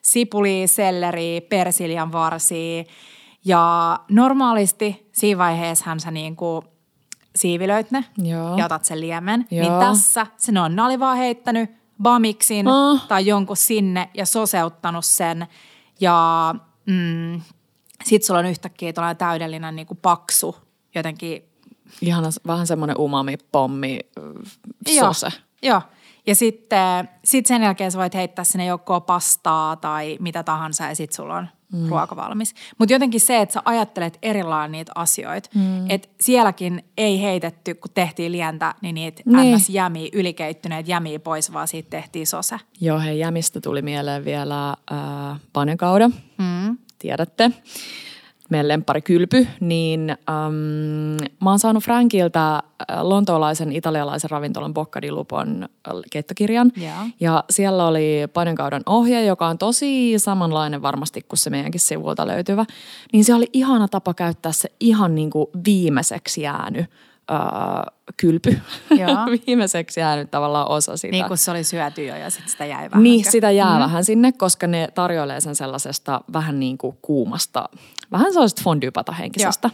[0.01, 2.85] Sipuli, selleri, persiljan varsi.
[3.45, 6.65] Ja normaalisti siinä vaiheessahan sä niin kuin
[7.35, 8.57] siivilöit ne Joo.
[8.57, 9.45] ja otat sen liemen.
[9.51, 9.79] Niin Joo.
[9.79, 11.69] tässä se nonna oli vaan heittänyt
[12.01, 13.07] bamiksin Ah.
[13.07, 15.47] tai jonkun sinne ja soseuttanut sen.
[15.99, 17.41] Ja mm,
[18.03, 20.55] sit sulla on yhtäkkiä tuollainen täydellinen niin kuin paksu
[20.95, 21.43] jotenkin
[22.01, 23.99] Ihana, vähän semmoinen umami-pommi
[24.87, 25.27] Joo, sose.
[25.63, 25.81] Joo.
[26.27, 30.95] Ja sitten sit sen jälkeen sä voit heittää sinne joko pastaa tai mitä tahansa ja
[30.95, 31.89] sit sulla on mm.
[31.89, 32.53] ruoka valmis.
[32.77, 35.49] Mutta jotenkin se, että sä ajattelet erillään niitä asioita.
[35.55, 35.89] Mm.
[35.89, 39.55] Että sielläkin ei heitetty, kun tehtiin lientä, niin niitä Niin.
[39.55, 39.69] ns.
[39.69, 42.59] jämiä, ylikeittyneet jämiä pois, vaan siitä tehtiin sose.
[42.81, 46.09] Joo, hei, jämistä tuli mieleen vielä äh, panekauda.
[46.37, 46.77] Mm.
[46.99, 47.51] Tiedätte.
[48.49, 55.11] Meidän lemppari kylpy, niin ähm, mä oon saanut Frankilta äh, lontoolaisen italialaisen ravintolan Bocca di
[55.11, 56.71] Lupon äh, keittokirjan.
[56.75, 56.91] Joo.
[57.19, 62.65] Ja siellä oli panenkaudan ohje, joka on tosi samanlainen varmasti kuin se meidänkin sivulta löytyvä.
[63.13, 66.85] Niin se oli ihana tapa käyttää se ihan niin kuin viimeiseksi jäänyt
[67.31, 68.61] äh, kylpy.
[68.89, 69.09] Joo.
[69.47, 71.11] viimeiseksi jäänyt tavallaan osa sitä.
[71.11, 73.03] Niin kuin se oli syöty jo ja sitten sitä jäi vähän.
[73.03, 73.79] Niin, sitä jää mm.
[73.79, 77.69] vähän sinne, koska ne tarjoilee sen sellaisesta vähän niin kuin kuumasta,
[78.11, 79.69] vähän sellaisesta fondypata henkisestä.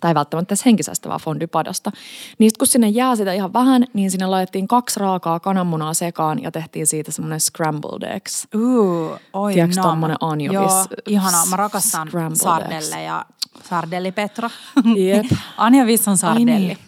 [0.00, 1.90] Tai välttämättä edes henkisestä, vaan fondypadasta.
[2.38, 6.42] Niin sit kun sinne jää sitä ihan vähän, niin sinne laitettiin kaksi raakaa kananmunaa sekaan
[6.42, 8.48] ja tehtiin siitä semmoinen scrambled eggs.
[8.54, 9.82] Uu, oi Tiedätkö no.
[9.82, 11.46] tommonen anjovis- Joo, ihanaa.
[11.46, 13.26] Mä rakastan sardelle ja
[13.64, 14.50] sardelli Petra.
[14.96, 15.26] Jep.
[15.56, 16.46] Anjovis on sardelli.
[16.48, 16.78] niin,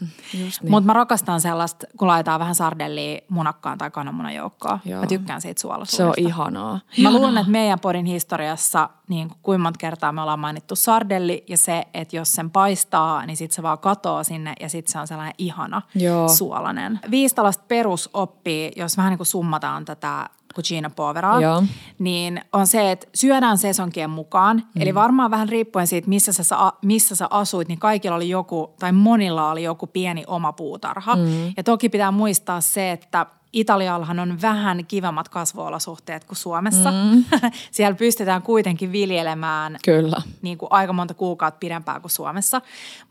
[0.45, 0.71] just niin.
[0.71, 4.79] Mutta mä rakastan sellaista, kun laitetaan vähän sardellia munakkaan tai kananmunan joukkoon.
[4.85, 5.01] Joo.
[5.01, 6.23] Mä tykkään siitä Se suolaisuudesta.
[6.23, 6.81] on ihanaa.
[7.03, 11.45] Mä luulen, että meidän podin historiassa, niin kuin kuinka monta kertaa me ollaan mainittu sardelli
[11.49, 14.99] ja se, että jos sen paistaa, niin sitten se vaan katoo sinne ja sitten se
[14.99, 16.29] on sellainen ihana Joo.
[16.29, 17.01] suolainen.
[17.11, 21.63] Viisi tällaista perusoppia, jos vähän niin kuin summataan tätä cucina poveraa, Joo.
[21.99, 24.57] niin on se, että syödään sesonkien mukaan.
[24.57, 24.83] Mm.
[24.83, 28.93] Eli varmaan vähän riippuen siitä, missä sä, missä sä asuit, niin kaikilla oli joku, tai
[28.93, 31.17] monilla oli joku pieni oma puutarha.
[31.17, 31.53] Mm.
[31.57, 36.91] Ja toki pitää muistaa se, että Italiallahan on vähän kivemmat kasvuolosuhteet kuin Suomessa.
[36.91, 37.25] Mm.
[37.71, 40.23] Siellä pystytään kuitenkin viljelemään Kyllä.
[40.43, 42.61] niin kuin aika monta kuukautta pidempään kuin Suomessa.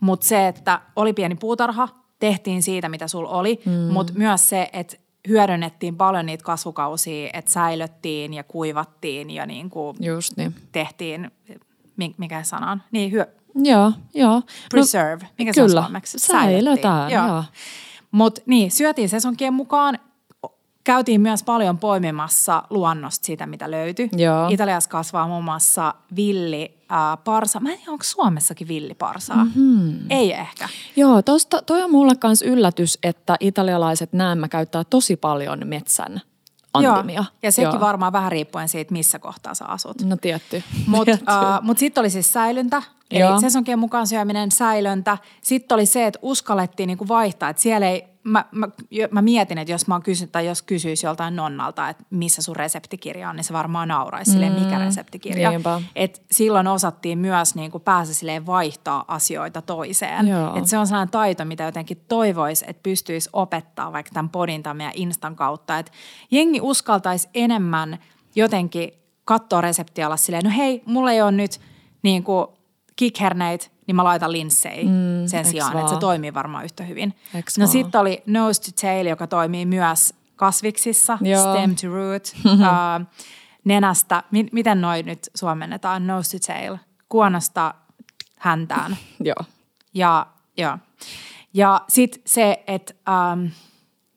[0.00, 3.72] Mutta se, että oli pieni puutarha, tehtiin siitä, mitä sulla oli, mm.
[3.72, 4.96] mutta myös se, että
[5.28, 10.54] hyödynnettiin paljon niitä kasvukausia, että säilöttiin ja kuivattiin ja niin kuin Just niin.
[10.72, 11.30] tehtiin,
[11.96, 12.82] mi- mikä sana on?
[12.92, 14.42] Niin, hyö, Joo, joo.
[14.70, 15.82] preserve, mikä se on kyllä.
[15.82, 16.18] suomeksi?
[16.18, 17.44] Säilötään, joo.
[18.10, 19.98] Mutta niin, syötiin sesonkien mukaan.
[20.84, 24.08] Käytiin myös paljon poimimassa luonnosta sitä, mitä löytyi.
[24.16, 24.48] Joo.
[24.48, 27.60] Italiassa kasvaa muun muassa villi äh, parsa.
[27.60, 29.44] Mä en tiedä, onko Suomessakin villiparsaa.
[29.44, 30.10] Mm-hmm.
[30.10, 30.68] Ei ehkä.
[30.96, 36.20] Joo, tosta, toi on mulle kans yllätys, että italialaiset näemmä käyttää tosi paljon metsän
[36.74, 37.14] antimia.
[37.14, 37.24] Joo.
[37.42, 37.80] Ja sekin Joo.
[37.80, 40.02] varmaan vähän riippuen siitä, missä kohtaa sä asut.
[40.02, 40.62] No tietty.
[40.86, 43.40] Mutta uh, mut sitten oli siis säilyntä, eli Joo.
[43.40, 45.18] sesonkien mukaan syöminen, säilöntä.
[45.40, 48.68] Sitten oli se, että uskallettiin niinku vaihtaa, että siellä ei, mä, mä,
[49.10, 52.56] mä mietin, että jos mä oon kysy, tai jos kysyisi joltain nonnalta, että missä sun
[52.56, 55.50] reseptikirja on, niin se varmaan nauraisi silleen, mikä reseptikirja.
[55.50, 55.80] niinpä.
[55.96, 60.28] Et silloin osattiin myös niinku päästä silleen vaihtaa asioita toiseen.
[60.28, 60.56] Joo.
[60.56, 64.74] Et se on sellainen taito, mitä jotenkin toivoisi, että pystyisi opettaa vaikka tämän podin tai
[64.74, 65.78] meidän Instan kautta.
[65.78, 65.92] Että
[66.30, 67.98] jengi uskaltaisi enemmän
[68.34, 68.92] jotenkin
[69.24, 71.60] katsoa reseptiä olla silleen, no hei, mulla ei ole nyt
[72.02, 72.46] niin kuin
[73.00, 76.00] kickherneitä, niin mä laitan linssejä mm, sen sijaan, että se vaan?
[76.00, 77.14] toimii varmaan yhtä hyvin.
[77.34, 77.72] Eks no vaan?
[77.72, 81.54] sitten oli nose to tail, joka toimii myös kasviksissa, Joo.
[81.54, 83.06] stem to root, uh,
[83.64, 86.76] nenästä, mi- miten noin nyt suomennetaan, nose to tail,
[87.08, 87.74] kuonosta
[88.36, 88.96] häntään.
[89.28, 89.44] Joo.
[89.94, 90.78] Ja, joo.
[91.54, 93.46] ja sitten se, että ähm,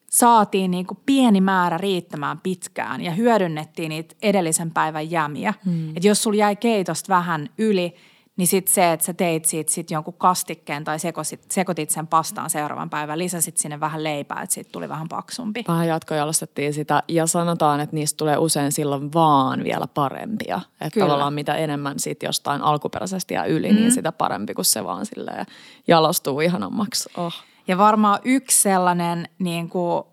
[0.09, 5.53] saatiin niin kuin pieni määrä riittämään pitkään ja hyödynnettiin niitä edellisen päivän jämiä.
[5.65, 5.89] Mm.
[5.89, 7.95] Että jos sulla jäi keitosta vähän yli,
[8.37, 12.49] niin sitten se, että sä teit siitä sit jonkun kastikkeen tai sekoitit, sekoitit sen pastaan
[12.49, 15.63] seuraavan päivän, lisäsit sinne vähän leipää, että siitä tuli vähän paksumpi.
[15.67, 20.61] Vähän jatkojalostettiin sitä ja sanotaan, että niistä tulee usein silloin vaan vielä parempia.
[20.81, 21.07] Että Kyllä.
[21.07, 23.75] tavallaan mitä enemmän sit jostain alkuperäisesti ja yli, mm.
[23.75, 25.45] niin sitä parempi, kuin se vaan silleen
[25.87, 27.09] jalostuu ihanammaksi.
[27.17, 27.33] Oh.
[27.67, 30.03] Ja varmaan yksi sellainen niin kuin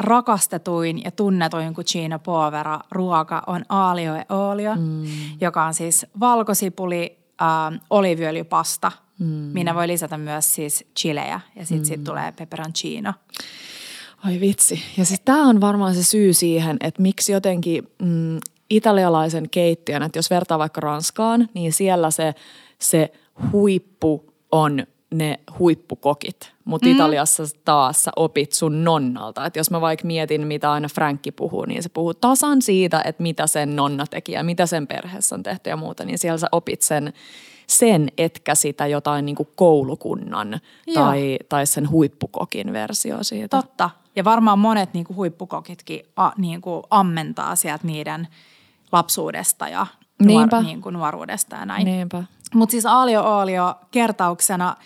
[0.00, 5.04] rakastetuin ja tunnetuin Cucina Povera ruoka on alio e olio, mm.
[5.40, 9.26] joka on siis valkosipuli, äh, oliiviöljypasta, mm.
[9.26, 11.84] minä voi lisätä myös siis chilejä ja sitten mm.
[11.84, 13.14] sit tulee peperoncino.
[14.24, 14.82] Ai vitsi.
[14.96, 18.38] Ja siis tämä on varmaan se syy siihen, että miksi jotenkin mm,
[18.70, 22.34] italialaisen keittiön, että jos vertaa vaikka Ranskaan, niin siellä se,
[22.78, 23.12] se
[23.52, 26.52] huippu on ne huippukokit.
[26.68, 26.94] Mutta mm.
[26.94, 29.46] Italiassa taas sä opit sun nonnalta.
[29.46, 33.22] Että jos mä vaikka mietin, mitä aina Frankki puhuu, niin se puhuu tasan siitä, että
[33.22, 36.04] mitä sen nonna teki ja mitä sen perheessä on tehty ja muuta.
[36.04, 37.12] Niin siellä sä opit sen,
[37.66, 40.60] sen etkä sitä jotain niin kuin koulukunnan
[40.94, 43.56] tai, tai sen huippukokin versio siitä.
[43.56, 43.90] Totta.
[44.16, 48.28] Ja varmaan monet niin kuin huippukokitkin a, niin kuin ammentaa sieltä niiden
[48.92, 49.86] lapsuudesta ja
[50.22, 51.84] nuor, niin kuin nuoruudesta ja näin.
[51.84, 52.24] Niinpä.
[52.54, 54.76] Mutta siis Aalio Oolio kertauksena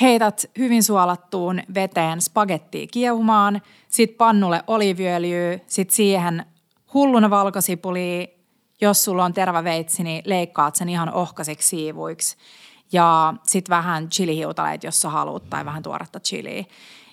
[0.00, 6.46] heität hyvin suolattuun veteen spagettia kiehumaan, sit pannulle oliiviöljyä, sit siihen
[6.94, 8.36] hulluna valkosipuli,
[8.80, 12.36] jos sulla on terva veitsi, niin leikkaat sen ihan ohkaisiksi siivuiksi.
[12.92, 16.64] Ja sit vähän chilihiutaleita, jos sä haluat, tai vähän tuoretta chiliä.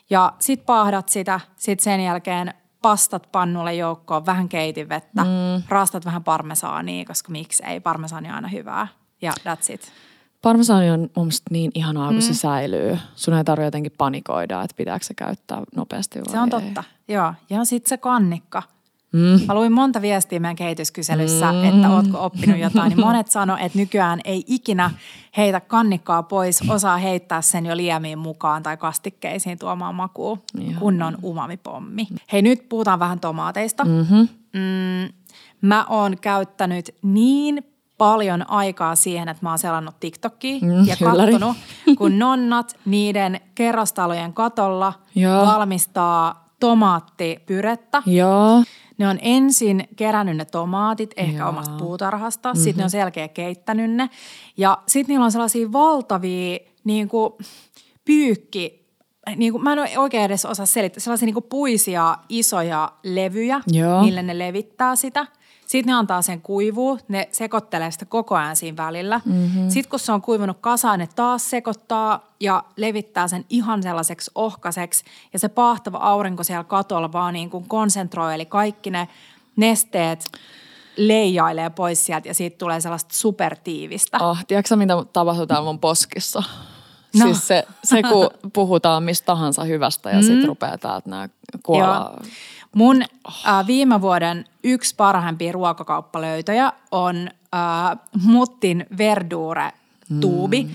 [0.10, 5.64] Ja sit paahdat sitä, sit sen jälkeen pastat pannulle joukkoon, vähän keitinvettä, mm.
[5.70, 8.88] raastat vähän parmesaania, koska miksi ei, parmesaani on aina hyvää.
[9.22, 9.92] Ja that's it.
[10.44, 12.22] Parmesaani on mun mielestä niin ihanaa, kun mm.
[12.22, 13.00] se säilyy.
[13.16, 16.50] Sun ei tarvitse jotenkin panikoida, että pitääkö se käyttää nopeasti vai Se on ei.
[16.50, 17.34] totta, joo.
[17.50, 18.64] Ja sitten se kannikka.
[19.14, 19.40] Mm.
[19.48, 21.64] Mä luin monta viestiä meidän kehityskyselyssä, mm.
[21.64, 22.90] että ootko oppinut jotain.
[22.90, 24.92] Niin monet sano, että nykyään ei ikinä
[25.38, 30.42] heitä kannikkaa pois, osaa heittää sen jo liemiin mukaan tai kastikkeisiin tuomaan makuun.
[30.80, 32.08] Kunnon umamipommi.
[32.32, 33.86] Hei nyt puhutaan vähän tomaateista.
[33.86, 34.28] Mm-hmm.
[34.54, 35.14] Mm,
[35.62, 37.73] mä oon käyttänyt niin
[38.04, 41.58] paljon aikaa siihen, että mä oon selannut TikTokia mm, ja katsonut,
[41.98, 45.46] kun nonnat niiden kerrostalojen katolla Joo.
[45.46, 48.04] valmistaa tomaattipyrettä.
[48.06, 48.64] Joo.
[48.98, 51.50] Ne on ensin kerännyt ne tomaatit ehkä Joo.
[51.50, 52.64] omasta puutarhasta, mm-hmm.
[52.64, 54.10] sitten ne on selkeä keittänyt ne.
[54.58, 57.34] Ja sitten niillä on sellaisia valtavia niin kuin,
[58.06, 58.88] pyykki,
[59.36, 64.04] niin kuin, mä en oikein edes osaa selittää, sellaisia niin kuin puisia isoja levyjä, Joo.
[64.04, 65.26] millä ne levittää sitä–
[65.74, 69.22] sitten ne antaa sen kuivua, ne sekoittelee sitä koko ajan siinä välillä.
[69.26, 69.70] Mm-hmm.
[69.70, 75.04] Sitten kun se on kuivunut kasaan, ne taas sekoittaa ja levittää sen ihan sellaiseksi ohkaseksi.
[75.34, 79.08] Ja se pahtava aurinko siellä katolla vaan niin kuin konsentroi, eli kaikki ne
[79.56, 80.26] nesteet
[80.98, 84.18] leijailee pois sieltä ja siitä tulee sellaista supertiivistä.
[84.22, 86.44] Oh, tiedätkö mitä tapahtuu täällä mun poskissa?
[87.20, 87.26] No.
[87.26, 90.24] Siis se, se, kun puhutaan mistä tahansa hyvästä ja mm.
[90.24, 91.30] sitten rupeaa täältä nämä
[91.64, 92.18] kuolla.
[92.76, 93.02] Mun
[93.48, 100.64] äh, viime vuoden yksi parhaimpia ruokakauppalöytöjä on äh, Muttin Verdure-tuubi.
[100.64, 100.70] Mm.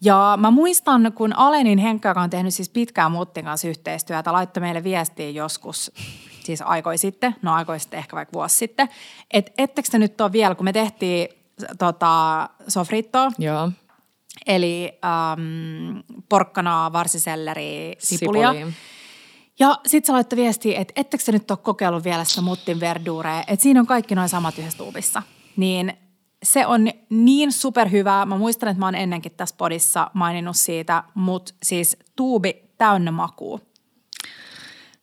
[0.00, 4.60] Ja mä muistan, kun Alenin Henkka, joka on tehnyt siis pitkään Muttin kanssa yhteistyötä, laittoi
[4.60, 5.92] meille viestiä joskus,
[6.44, 8.88] siis aikoi sitten, no aikoi sitten ehkä vaikka vuosi sitten,
[9.30, 11.28] että ettekö te nyt ole vielä, kun me tehtiin
[11.78, 13.70] tota, sofrittoa, Joo.
[14.46, 15.98] Eli ähm,
[16.28, 18.52] porkkanaa, varsiselleri, sipulia.
[18.52, 18.72] Sipulia
[19.60, 23.44] ja sitten sä laittoi viestiä, että ettekö sä nyt ole kokeillut vielä sitä muttin verdurea,
[23.46, 25.22] että siinä on kaikki noin samat yhdessä tuubissa.
[25.56, 25.92] Niin
[26.42, 28.26] se on niin superhyvää.
[28.26, 33.60] Mä muistan, että mä oon ennenkin tässä podissa maininnut siitä, mutta siis tuubi täynnä makuu.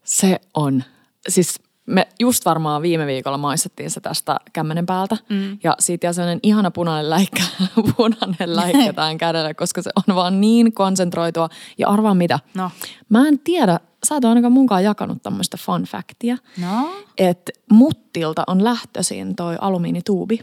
[0.03, 0.83] Se on.
[1.27, 5.17] Siis me just varmaan viime viikolla maistettiin se tästä kämmenen päältä.
[5.29, 5.57] Mm.
[5.63, 7.43] Ja siitä jää sellainen ihana punainen läikkä,
[7.97, 11.49] punainen läikkä tähän kädelle, koska se on vaan niin konsentroitua.
[11.77, 12.39] Ja arvaa mitä?
[12.53, 12.71] No.
[13.09, 16.37] Mä en tiedä, sä et ainakaan munkaan jakanut tämmöistä fun factia.
[16.61, 16.89] No.
[17.17, 20.39] Että muttilta on lähtöisin toi alumiinituubi.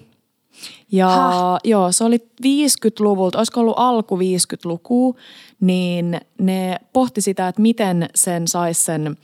[0.93, 1.61] Ja Häh?
[1.65, 5.15] joo, se oli 50-luvulta, olisiko ollut alku 50-lukua,
[5.61, 9.17] niin ne pohti sitä, että miten sen saisi sen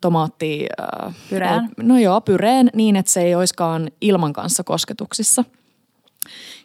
[0.00, 0.66] tomaatti...
[0.80, 1.68] Äh, pyreen?
[1.82, 5.44] No joo, pyreen niin, että se ei olisikaan ilman kanssa kosketuksissa.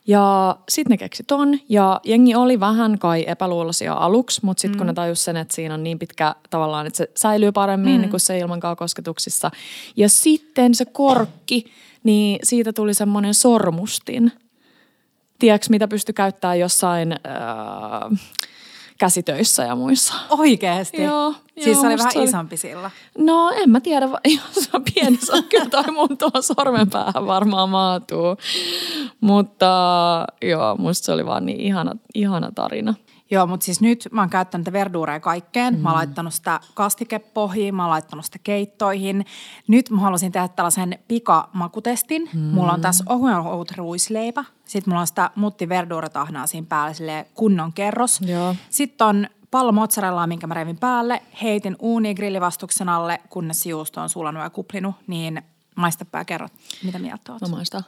[0.08, 4.78] Ja sitten ne keksi ton ja jengi oli vähän kai epäluuloisia aluksi, mutta sitten mm.
[4.78, 8.02] kun ne tajus sen, että siinä on niin pitkä tavallaan, että se säilyy paremmin mm.
[8.02, 9.52] niin kuin se ilmankaan kosketuksissa.
[9.96, 11.66] Ja sitten se korkki,
[12.04, 14.32] niin siitä tuli semmoinen sormustin.
[15.40, 17.12] Tiedätkö, mitä pystyi käyttämään jossain...
[17.12, 18.20] Äh,
[19.02, 20.14] käsitöissä ja muissa.
[20.30, 21.02] Oikeesti?
[21.04, 21.34] Joo.
[21.56, 22.92] Siis joo, se oli vähän se oli- isompi sillä.
[23.18, 24.06] No en mä tiedä,
[24.56, 28.38] jos on pieni, se on kyllä toi mun tuohon sormenpäähän varmaan maatuu.
[29.22, 29.68] Mutta
[30.42, 32.94] joo, musta se oli vaan niin ihana, ihana tarina.
[33.32, 35.76] Joo, mutta siis nyt mä oon käyttänyt niitä verduureja kaikkeen.
[35.76, 35.80] Mm.
[35.80, 39.26] Mä oon laittanut sitä kastikepohjiin, mä oon laittanut sitä keittoihin.
[39.68, 42.30] Nyt mä halusin tehdä tällaisen pikamakutestin.
[42.34, 42.40] Mm.
[42.40, 44.44] Mulla on tässä ohuen ohut ruisleipä.
[44.66, 48.22] Sitten mulla on sitä mutti verduuratahnaa siinä päällä silleen kunnon kerros.
[48.22, 48.56] Joo.
[48.70, 51.22] Sitten on pallo mozzarellaa, minkä mä revin päälle.
[51.42, 54.96] Heitin uuniin grillivastuksen alle, kunnes juusto on sulanut ja kuplinut.
[55.08, 55.42] Niin
[55.76, 56.48] maistapa ja kerro,
[56.84, 57.42] mitä mieltä oot.
[57.42, 57.86] Mä maistan.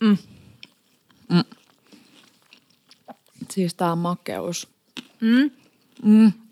[0.00, 0.18] Mm.
[1.28, 1.44] Mm.
[3.50, 4.68] Siis tää makeus.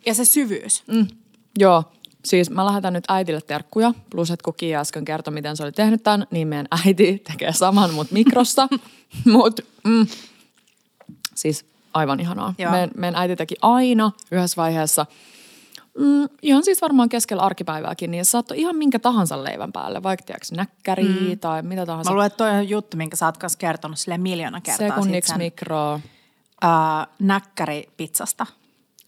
[0.06, 0.82] Ja se syvyys.
[0.86, 1.06] Mm.
[1.58, 1.84] Joo,
[2.24, 5.72] siis mä lähetän nyt äitille terkkuja, plus että kun Kia äsken kertoi, miten se oli
[5.72, 8.68] tehnyt tämän, niin meidän äiti tekee saman, mut mikrossa.
[9.32, 10.06] mut, mm,
[11.34, 12.54] siis aivan ihanaa.
[12.58, 12.72] Joo.
[12.72, 15.06] Meidän, meidän äiti teki aina yhdessä vaiheessa,
[15.98, 20.56] mm, ihan siis varmaan keskellä arkipäivääkin, niin saattoi ihan minkä tahansa leivän päälle, vaikka tiedätkö
[20.56, 21.38] näkkäriä mm.
[21.38, 22.10] tai mitä tahansa.
[22.10, 24.88] Mä luulen, että toi on juttu, minkä sä oot kanssa kertonut sille miljoona kertaa.
[24.88, 26.00] Sekunniksi sen, mikroa.
[26.62, 28.46] Ää, näkkäripizzasta.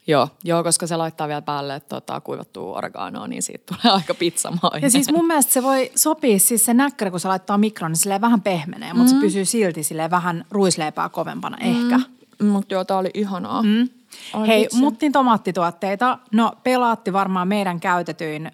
[0.06, 4.82] Joo, joo, koska se laittaa vielä päälle tota, kuivattua oreganoa, niin siitä tulee aika pizzamainen.
[4.82, 7.98] Ja siis mun mielestä se voi sopia, siis se näkkäri, kun se laittaa mikroon, niin
[7.98, 12.00] silleen vähän pehmenee, mutta se pysyy silti silleen vähän ruisleipää kovempana ehkä.
[12.42, 13.62] Mutta joo, tää oli ihanaa.
[13.62, 13.88] Mm.
[14.32, 14.76] Ai Hei, vitsi.
[14.78, 16.18] muttin tomaattituotteita.
[16.32, 18.52] No pelaatti varmaan meidän käytetyin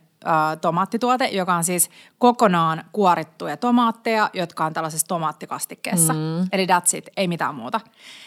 [0.61, 6.13] tomaattituote, joka on siis kokonaan kuorittuja tomaatteja, jotka on tällaisessa tomaattikastikkeessa.
[6.13, 6.49] Mm.
[6.53, 7.81] Eli that's it, ei mitään muuta.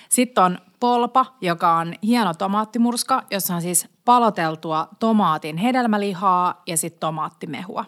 [0.10, 7.00] Sitten on polpa, joka on hieno tomaattimurska, jossa on siis paloteltua tomaatin hedelmälihaa ja sitten
[7.00, 7.86] tomaattimehua.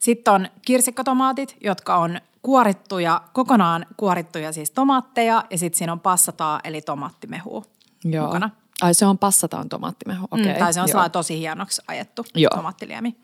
[0.00, 6.60] Sitten on kirsikkatomaatit, jotka on kuorittuja, kokonaan kuorittuja siis tomaatteja ja sitten siinä on passataa
[6.64, 7.62] eli tomaattimehua
[8.04, 8.26] Joo.
[8.26, 8.50] mukana.
[8.82, 10.52] Ai se on passataan tomaattimehu, okei.
[10.52, 12.50] Mm, tai se on sellainen tosi hienoksi ajettu Joo.
[12.54, 13.16] tomaattiliemi.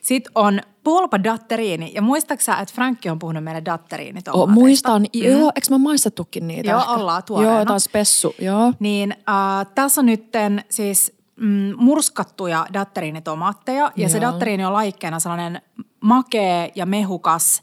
[0.00, 1.92] Sitten on polpa datteriini.
[1.94, 5.22] Ja muistaksä, että Frankki on puhunut meille datteriini Oh, muistan, mm.
[5.22, 6.70] joo, eikö mä maistettukin niitä?
[6.70, 6.92] Joo, ehkä?
[6.92, 7.52] ollaan tuoreena.
[7.52, 8.72] Joo, jotain spessu, joo.
[8.78, 13.92] Niin äh, tässä on nytten siis mm, murskattuja datteriinitomaatteja.
[13.96, 14.32] Ja se Joo.
[14.32, 15.62] datteriini on laikkeena sellainen
[16.00, 17.62] makea ja mehukas.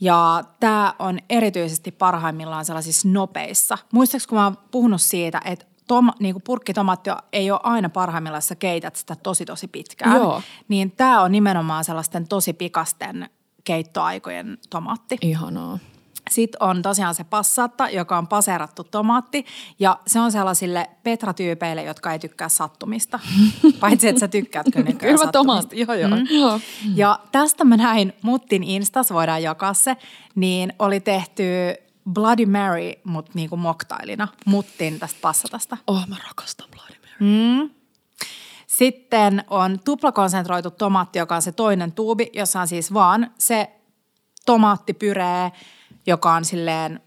[0.00, 3.78] Ja tämä on erityisesti parhaimmillaan sellaisissa nopeissa.
[3.92, 8.36] Muistaakseni, kun mä oon puhunut siitä, että tom, niin kuin purkkitomaatti ei ole aina parhaimmillaan,
[8.38, 10.16] jos sä keität sitä tosi tosi pitkään.
[10.16, 10.42] Joo.
[10.68, 13.30] Niin tämä on nimenomaan sellaisten tosi pikasten
[13.64, 15.18] keittoaikojen tomaatti.
[15.20, 15.78] Ihanaa.
[16.30, 19.46] Sitten on tosiaan se passatta, joka on paserattu tomaatti.
[19.78, 23.20] Ja se on sellaisille petratyypeille, jotka ei tykkää sattumista.
[23.80, 25.32] Paitsi, että sä tykkäät kyllä nykyään Kyllä sattumista.
[25.32, 26.10] tomaatti, joo joo.
[26.10, 26.26] Mm.
[26.40, 26.60] joo.
[26.94, 29.96] Ja tästä mä näin Muttin Instas, voidaan jakaa se,
[30.34, 31.42] niin oli tehty
[32.10, 34.28] Bloody Mary, mutta niin kuin moktailina.
[34.46, 35.76] Muttin tästä passatasta.
[35.86, 37.70] Oh, mä rakastan Bloody Mary.
[38.66, 43.70] Sitten on tuplakonsentroitu tomaatti, joka on se toinen tuubi, jossa on siis vaan se
[44.46, 45.52] tomaattipyree,
[46.06, 47.00] joka on silleen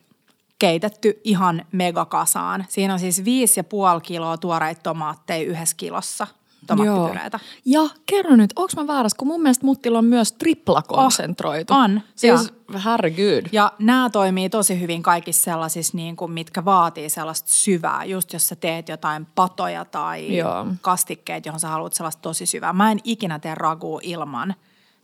[0.60, 2.66] keitetty ihan megakasaan.
[2.70, 6.28] Siinä on siis viisi ja puoli kiloa tuoreita tomaatteja yhdessä kilossa
[6.68, 7.40] tomaattipyreitä.
[7.66, 7.84] Joo.
[7.84, 11.74] Ja kerro nyt, onko mä väärässä, kun mun mielestä muttilla on myös triplakonsentroitu.
[11.74, 12.54] Oh, on, Siis
[12.86, 13.50] herregud.
[13.52, 18.06] Ja nämä toimii tosi hyvin kaikissa sellaisissa, niin kuin, mitkä vaatii sellaista syvää.
[18.06, 20.66] Just jos sä teet jotain patoja tai Joo.
[20.82, 22.74] kastikkeet, johon sä haluat sellaista tosi syvää.
[22.74, 24.56] Mä en ikinä tee ragua ilman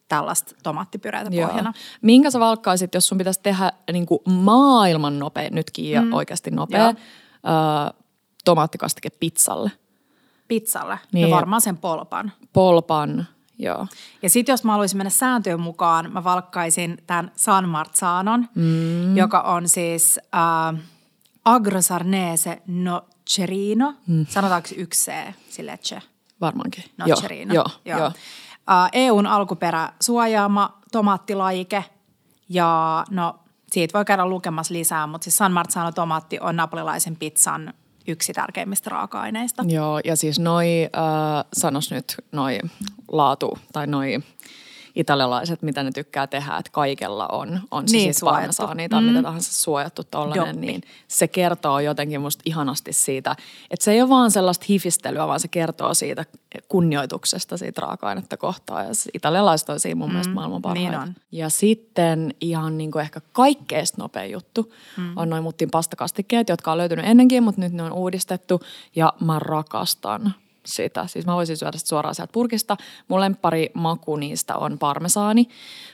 [0.08, 1.47] tällaista tomaattipyreitä Joo.
[1.47, 1.74] pohjana.
[2.02, 6.13] Minkä sä valkkaisit, jos sun pitäisi tehdä niin kuin maailman nopein, nytkin ja mm.
[6.13, 6.89] oikeasti nopea, Joo.
[6.89, 7.93] ö,
[8.45, 9.71] tomaattikastike pizzalle?
[10.51, 10.99] Pizzalle.
[11.13, 11.29] Niin.
[11.29, 12.31] No varmaan sen polpan.
[12.53, 13.87] Polpan, joo.
[14.21, 19.17] Ja sitten jos mä haluaisin mennä sääntöjen mukaan, mä valkkaisin tämän San Marzanon, mm.
[19.17, 20.81] joka on siis äh,
[21.45, 23.93] Agrosarnese Nocerino.
[24.07, 24.25] Mm.
[24.29, 26.01] Sanotaanko yksi C sille che?
[26.41, 26.83] Varmaankin.
[26.97, 27.53] Nocerino.
[27.53, 28.11] Joo, joo, joo.
[28.71, 31.85] Äh, EUn alkuperä suojaama tomaattilajike
[32.49, 33.39] ja no
[33.71, 37.73] siitä voi käydä lukemassa lisää, mutta siis San Marzano tomaatti on napolilaisen pizzan
[38.07, 39.63] yksi tärkeimmistä raaka-aineista.
[39.67, 42.59] Joo, ja siis noi, äh, sanos nyt, noi
[43.11, 44.19] laatu tai noi
[44.95, 48.39] italialaiset, mitä ne tykkää tehdä, että kaikella on, on se Niin, siis suojattu.
[48.39, 49.08] parmesaani tai mm.
[49.08, 50.65] mitä tahansa suojattu tollanen, Doppi.
[50.65, 53.36] niin se kertoo jotenkin musta ihanasti siitä,
[53.71, 56.25] että se ei ole vaan sellaista hifistelyä, vaan se kertoo siitä
[56.67, 58.88] kunnioituksesta siitä raaka-ainetta kohtaan.
[58.88, 60.13] Ja se italialaiset on siinä mun mm.
[60.13, 60.91] mielestä maailman parhaita.
[60.91, 61.15] niin on.
[61.32, 65.18] Ja sitten ihan niin kuin ehkä kaikkeista nopein juttu mm.
[65.18, 68.61] on noin muttin pastakastikkeet, jotka on löytynyt ennenkin, mutta nyt ne on uudistettu
[68.95, 70.34] ja mä rakastan
[70.66, 71.07] sitä.
[71.07, 72.78] Siis mä voisin syödä sitä suoraan sieltä purkista.
[73.07, 75.47] Mun lemppari maku niistä on parmesaani.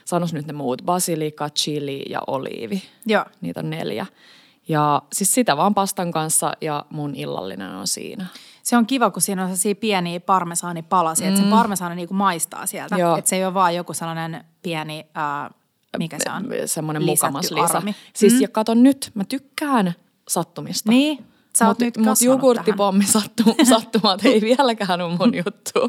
[0.04, 0.82] Sanos nyt ne muut.
[0.84, 2.82] Basilika, chili ja oliivi.
[3.06, 3.24] Joo.
[3.40, 4.06] Niitä on neljä.
[4.68, 8.26] Ja siis sitä vaan pastan kanssa ja mun illallinen on siinä.
[8.62, 11.34] Se on kiva, kun siinä on sellaisia pieniä parmesaanipalasia, mm.
[11.34, 12.96] että se parmesaani niinku maistaa sieltä.
[13.18, 15.50] Että se ei ole vaan joku sellainen pieni, äh,
[15.98, 16.46] mikä se on?
[16.66, 17.82] Semmoinen mukamas lisä.
[18.14, 18.40] Siis mm.
[18.40, 19.94] ja kato nyt, mä tykkään
[20.28, 20.90] sattumista.
[20.90, 21.26] Niin,
[21.58, 25.80] Sä mut, nyt mut jogurttipommi sattu, sattumat ei vieläkään ole mun juttu.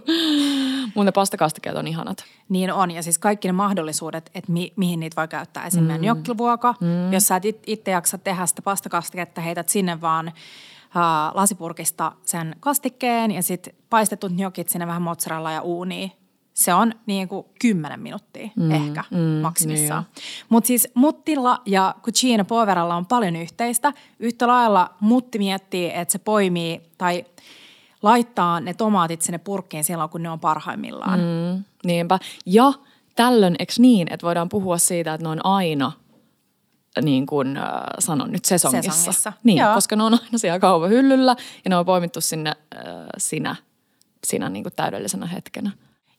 [0.96, 2.24] Mun ne pastakastikeet on ihanat.
[2.50, 5.66] Niin on, ja siis kaikki ne mahdollisuudet, että mi- mihin niitä voi käyttää.
[5.66, 6.08] Esimerkiksi mm.
[6.08, 7.14] jokkivuoka, mm.
[7.14, 11.02] jos sä et itse jaksa tehdä sitä pastakastiketta, heität sinne vaan uh,
[11.34, 16.12] lasipurkista sen kastikkeen ja sitten paistetut jokit sinne vähän mozzarella ja uuniin
[16.60, 20.04] se on niin kuin 10 minuuttia mm, ehkä mm, maksimissaan.
[20.04, 23.94] Niin Mutta siis Muttilla ja Cucina Poveralla on paljon yhteistä.
[24.20, 27.26] Yhtä lailla Mutti miettii, että se poimii tai
[28.02, 31.20] laittaa ne tomaatit sinne purkkiin silloin, kun ne on parhaimmillaan.
[31.20, 32.20] Mm, niinpä.
[32.46, 32.74] Ja
[33.16, 35.92] tällöin, eikö niin, että voidaan puhua siitä, että ne on aina
[37.02, 37.64] niin kuin äh,
[38.00, 38.92] sanon nyt sesongissa.
[38.92, 39.34] sesongissa.
[39.44, 39.74] Niin, Joo.
[39.74, 41.36] koska ne on aina siellä kaupahyllyllä
[41.66, 42.84] ja ne on poimittu sinne äh,
[43.18, 43.56] sinä,
[44.24, 45.72] sinä niin kuin täydellisenä hetkenä.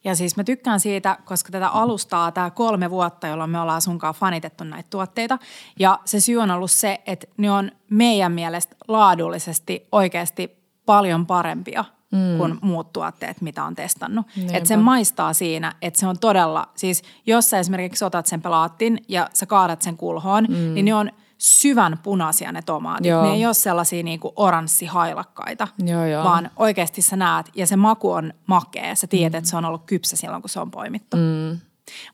[0.03, 4.13] Ja siis mä tykkään siitä, koska tätä alustaa tämä kolme vuotta, jolloin me ollaan sunkaan
[4.13, 5.39] fanitettu näitä tuotteita.
[5.79, 11.85] Ja se syy on ollut se, että ne on meidän mielestä laadullisesti oikeasti paljon parempia
[12.11, 12.37] mm.
[12.37, 14.25] kuin muut tuotteet, mitä on testannut.
[14.53, 19.03] Että se maistaa siinä, että se on todella, siis jos sä esimerkiksi otat sen pelaattin
[19.07, 20.73] ja sä kaadat sen kulhoon, mm.
[20.73, 23.05] niin ne on– syvän punaisia ne tomaatit.
[23.05, 23.23] Joo.
[23.23, 26.23] Ne ei ole sellaisia niinku oranssihailakkaita, joo, joo.
[26.23, 28.95] vaan oikeasti sä näet ja se maku on makea.
[28.95, 29.37] Sä tiedät, mm.
[29.37, 31.17] että se on ollut kypsä silloin, kun se on poimittu.
[31.17, 31.59] Mm.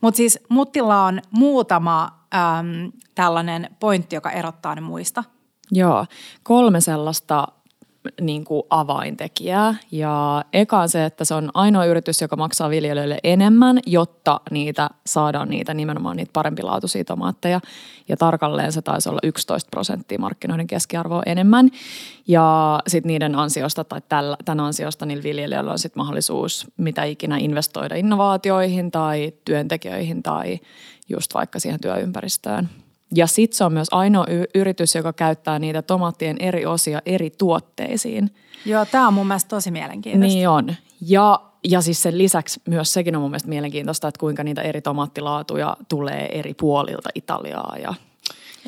[0.01, 5.23] Mutta siis Muttilla on muutama äm, tällainen pointti, joka erottaa ne muista.
[5.71, 6.05] Joo,
[6.43, 7.47] kolme sellaista
[8.21, 9.75] niin kuin avaintekijää.
[9.91, 14.89] Ja eka on se, että se on ainoa yritys, joka maksaa viljelijöille enemmän, jotta niitä
[15.05, 17.59] saadaan niitä nimenomaan niitä parempilaatuisia tomaatteja.
[18.09, 21.69] Ja tarkalleen se taisi olla 11 prosenttia markkinoiden keskiarvoa enemmän.
[22.27, 24.01] Ja sitten niiden ansiosta tai
[24.45, 30.59] tämän ansiosta niillä viljelijöillä on sitten mahdollisuus mitä ikinä investoida innovaatioihin tai työntekijöihin tai
[31.09, 32.69] just vaikka siihen työympäristöön.
[33.15, 37.29] Ja sitten se on myös ainoa y- yritys, joka käyttää niitä tomaattien eri osia eri
[37.29, 38.35] tuotteisiin.
[38.65, 40.35] Joo, tämä on mun mielestä tosi mielenkiintoista.
[40.35, 40.75] Niin on.
[41.01, 44.81] Ja, ja siis sen lisäksi myös sekin on mun mielestä mielenkiintoista, että kuinka niitä eri
[44.81, 47.93] tomaattilaatuja tulee eri puolilta Italiaa ja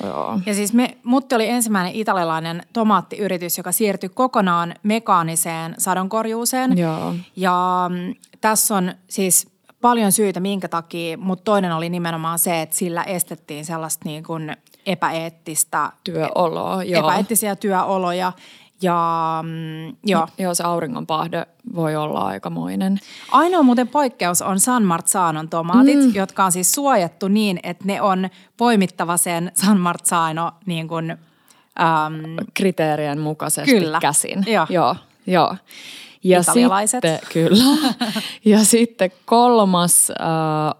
[0.04, 0.40] Joo.
[0.46, 6.78] Ja siis me, Mutti oli ensimmäinen italialainen tomaattiyritys, joka siirtyi kokonaan mekaaniseen sadonkorjuuseen.
[6.78, 7.16] Joo.
[7.36, 9.48] Ja mm, tässä on siis
[9.82, 14.58] paljon syitä, minkä takia, mutta toinen oli nimenomaan se, että sillä estettiin sellaista niin kuin
[14.86, 17.04] epäeettistä työoloa, joo.
[17.04, 18.32] epäeettisiä työoloja.
[18.82, 20.28] Ja mm, joo.
[20.38, 23.00] Joo, se auringonpahde voi olla aikamoinen.
[23.32, 26.16] Ainoa muuten poikkeus on San Marzanon tomaatit, mm.
[26.16, 32.46] jotka on siis suojattu niin, että ne on poimittava sen San Marzano niin kuin, äm,
[32.54, 34.00] kriteerien mukaisesti kyllä.
[34.00, 34.44] käsin.
[34.48, 34.68] Joo.
[34.70, 34.96] joo,
[35.28, 35.56] joo.
[36.24, 37.04] Ja Italialaiset.
[37.04, 37.64] Sitten, kyllä.
[38.46, 40.26] ja sitten kolmas äh,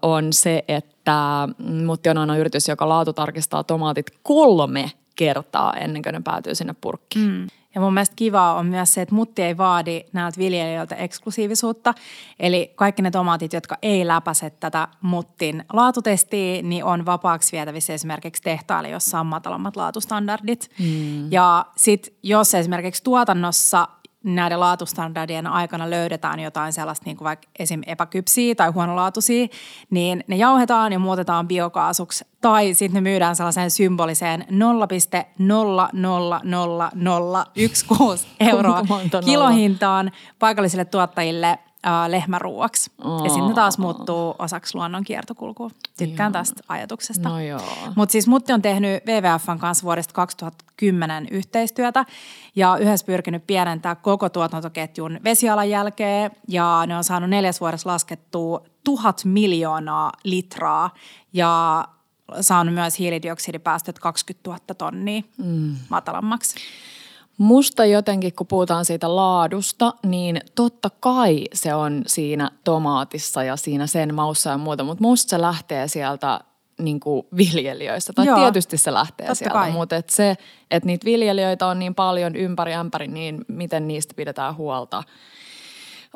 [0.02, 1.48] on se, että
[1.84, 6.74] Mutti on aina yritys, joka laatu tarkistaa tomaatit kolme kertaa ennen kuin ne päätyy sinne
[6.80, 7.30] purkkiin.
[7.30, 7.46] Mm.
[7.74, 11.94] Ja mun mielestä kivaa on myös se, että mutti ei vaadi näiltä viljelijöiltä eksklusiivisuutta.
[12.40, 18.42] Eli kaikki ne tomaatit, jotka ei läpäise tätä muttin laatutestiä, niin on vapaaksi vietävissä esimerkiksi
[18.42, 20.70] tehtaille, jossa on matalammat laatustandardit.
[20.78, 21.32] Mm.
[21.32, 23.88] Ja sitten jos esimerkiksi tuotannossa
[24.24, 27.80] näiden laatustandardien aikana löydetään jotain sellaista niin kuin vaikka esim.
[27.86, 29.46] epäkypsiä tai huonolaatuisia,
[29.90, 34.56] niin ne jauhetaan ja muutetaan biokaasuksi tai sitten ne myydään sellaiseen symboliseen 0,00016
[38.40, 38.82] euroa
[39.24, 42.90] kilohintaan paikallisille tuottajille– äh, lehmäruuaksi.
[43.04, 43.24] Oh.
[43.24, 45.70] Ja sitten taas muuttuu osaksi luonnon kiertokulkua.
[45.98, 46.40] Tykkään joo.
[46.40, 47.28] tästä ajatuksesta.
[47.28, 47.38] No
[47.96, 52.04] Mutta siis Mutti on tehnyt WWFn kanssa vuodesta 2010 yhteistyötä
[52.56, 55.70] ja yhdessä pyrkinyt pienentää koko tuotantoketjun vesialan
[56.48, 60.90] ja ne on saanut neljäs vuodessa laskettua tuhat miljoonaa litraa
[61.32, 61.84] ja
[62.40, 65.76] saanut myös hiilidioksidipäästöt 20 000 tonnia mm.
[65.88, 66.54] matalammaksi.
[67.40, 73.86] Musta jotenkin, kun puhutaan siitä laadusta, niin totta kai se on siinä tomaatissa ja siinä
[73.86, 76.40] sen maussa ja muuta, mutta musta se lähtee sieltä
[76.78, 78.12] niin kuin viljelijöistä.
[78.12, 79.70] Tai Joo, tietysti se lähtee sieltä, kai.
[79.70, 80.36] mutta et se,
[80.70, 85.02] että niitä viljelijöitä on niin paljon ympäri ämpäri, niin miten niistä pidetään huolta,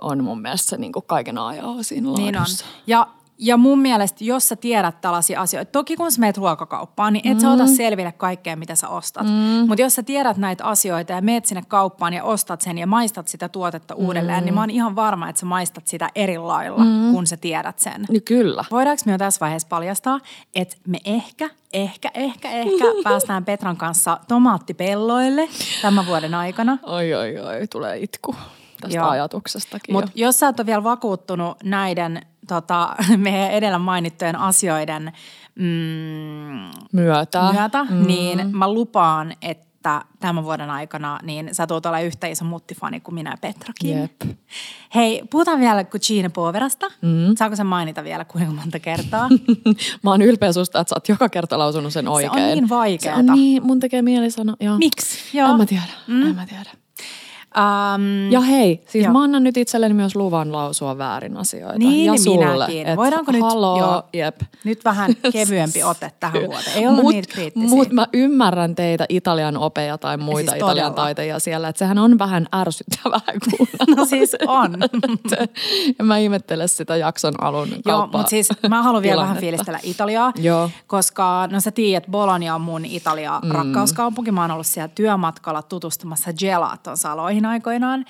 [0.01, 2.65] on mun mielestä niin kuin kaiken ajan siinä laadussa.
[2.65, 2.83] Niin on.
[2.87, 3.07] Ja
[3.39, 7.35] ja mun mielestä, jos sä tiedät tällaisia asioita, toki kun sä meet ruokakauppaan, niin et
[7.35, 7.41] mm.
[7.41, 9.27] sä ota selville kaikkea, mitä sä ostat.
[9.27, 9.69] Mm.
[9.69, 13.29] Mutta jos sä tiedät näitä asioita ja meet sinne kauppaan ja ostat sen ja maistat
[13.29, 14.07] sitä tuotetta mm.
[14.07, 17.13] uudelleen, niin mä oon ihan varma, että sä maistat sitä eri lailla, mm.
[17.13, 18.05] kun sä tiedät sen.
[18.09, 18.65] Niin kyllä.
[18.71, 20.21] Voidaanko me jo tässä vaiheessa paljastaa,
[20.55, 25.49] että me ehkä, ehkä, ehkä, ehkä päästään Petran kanssa tomaattipelloille
[25.83, 26.79] tämän vuoden aikana.
[26.83, 28.35] Oi, oi, oi, tulee itku
[28.85, 29.09] tästä Joo.
[29.09, 29.95] ajatuksestakin.
[29.95, 35.13] Mutta jos sä et ole vielä vakuuttunut näiden tota, meidän edellä mainittujen asioiden
[35.55, 38.07] mm, myötä, myötä mm.
[38.07, 43.15] niin mä lupaan, että tämän vuoden aikana niin sä tulet olla yhtä iso muttifani kuin
[43.15, 43.99] minä Petrakin.
[44.01, 44.23] Jep.
[44.95, 46.87] Hei, puhutaan vielä Cucina Poverasta.
[47.03, 47.35] Mm.
[47.37, 49.29] Saako se mainita vielä kuinka monta kertaa?
[50.03, 52.33] mä oon ylpeä susta, että sä oot joka kerta lausunut sen oikein.
[52.33, 53.17] Se on niin vaikeaa.
[53.17, 54.57] Se on niin, mun tekee mieli sanoa.
[54.61, 54.79] Joo.
[54.79, 55.37] Miksi?
[55.39, 55.51] Joo.
[55.51, 56.27] En mä tiedä, mm.
[56.27, 56.84] en mä tiedä.
[57.59, 59.13] Um, ja hei, siis jo.
[59.13, 61.79] mä annan nyt itselleni myös luvan lausua väärin asioita.
[61.79, 62.53] Niin, ja niin sulle.
[62.53, 62.87] minäkin.
[62.87, 64.41] Et, Voidaanko nyt, haloo, joo, jep.
[64.65, 66.77] nyt vähän kevyempi ote tähän vuoteen?
[66.77, 67.69] Ei ollut mut, niitä kriittisiä.
[67.69, 71.05] Mutta mä ymmärrän teitä Italian opeja tai muita siis Italian todella.
[71.05, 73.97] taiteja siellä, että sehän on vähän ärsyttävää kuunnella.
[73.97, 74.75] no siis on.
[75.99, 80.33] ja mä ihmettelen sitä jakson alun Joo, mutta siis mä haluan vielä vähän fiilistellä Italiaa,
[80.37, 80.71] Joo.
[80.87, 84.33] koska no sä tiedät, Bologna on mun Italia mm.
[84.35, 88.05] Mä oon ollut siellä työmatkalla tutustumassa gelaton saloihin aikoinaan.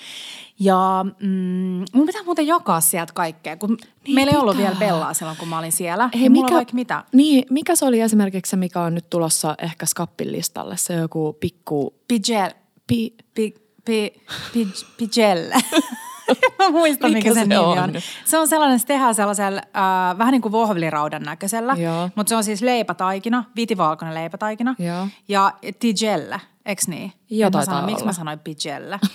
[0.61, 5.15] Ja mm, mun pitää muuten jakaa sieltä kaikkea, kun niin meillä ei ollut vielä Bellaa
[5.15, 6.11] silloin, kun mä olin siellä.
[6.21, 7.05] Hei, mikä, vaikka mitä.
[7.13, 10.77] Niin, mikä se oli esimerkiksi se, mikä on nyt tulossa ehkä Skappin listalle?
[10.77, 11.95] Se joku pikku...
[12.09, 12.51] Pigel.
[12.87, 13.55] Pi, pi,
[13.85, 14.13] pi,
[14.53, 15.55] pi, pigelle.
[16.59, 17.79] Mä muistan, mikä, mikä sen se nimi on?
[17.79, 17.93] on.
[18.25, 21.77] Se on sellainen, se tehdään sellaisella äh, vähän niin kuin vohveliraudan näköisellä,
[22.15, 25.09] mutta se on siis leipätaikina, vitivalkoinen leipätaikina Joo.
[25.29, 27.13] ja tigelle, eks niin?
[27.31, 29.01] Jotain mä sanoin, Miksi mä sanoin pigelle?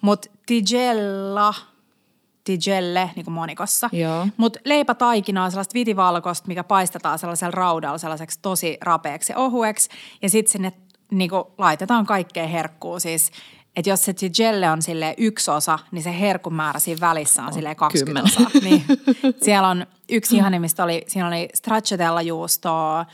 [0.00, 1.54] Mutta tigella,
[2.44, 3.90] tigelle, niin kuin monikossa.
[4.36, 9.88] Mutta leipätaikina on sellaista vitivalkoista, mikä paistetaan sellaisella raudalla sellaiseksi tosi rapeaksi ja ohueksi.
[10.22, 10.72] Ja sitten sinne
[11.10, 13.00] niin kuin, laitetaan kaikkea herkkuu.
[13.00, 13.30] Siis
[13.78, 17.52] että jos se tigelle on sille yksi osa, niin se herkun määrä siinä välissä on
[17.52, 18.50] sille 20 osaa.
[18.62, 18.84] Niin,
[19.44, 23.06] siellä on yksi ihanimmista oli, siinä oli stracciatella juustoa,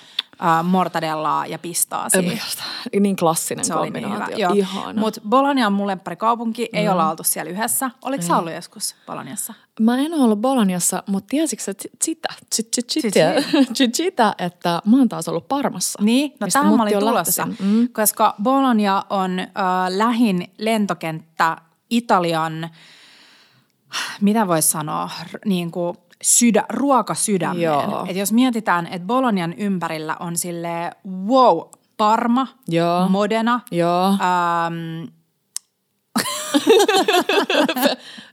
[0.42, 2.22] äh, mortadellaa ja pistaasia.
[3.00, 4.48] Niin klassinen se kombinaatio.
[4.48, 5.00] Oli niin hyvä.
[5.00, 6.16] Mutta Bologna on mun lemppari
[6.72, 6.92] ei mm.
[6.92, 7.90] olla oltu siellä yhdessä.
[8.02, 9.54] Oliko sä ollut joskus Bolognassa?
[9.80, 11.72] Mä en ole ollut Bolognassa, mutta tiesitkö sä
[13.94, 15.98] sitä, että mä oon taas ollut Parmassa?
[16.02, 17.88] Niin, no tähän mä olin tulossa, mm.
[17.88, 19.46] koska Bologna on äh,
[19.88, 21.56] lähin lentokenttä
[21.90, 22.70] Italian,
[24.20, 25.10] mitä voisi sanoa,
[25.44, 28.08] niin kuin sydä, ruokasydämeen.
[28.08, 30.90] Et jos mietitään, että Bolonian ympärillä on sille
[31.26, 31.60] wow,
[31.96, 33.08] Parma, Joo.
[33.08, 34.06] Modena, Joo.
[34.06, 35.04] Ähm,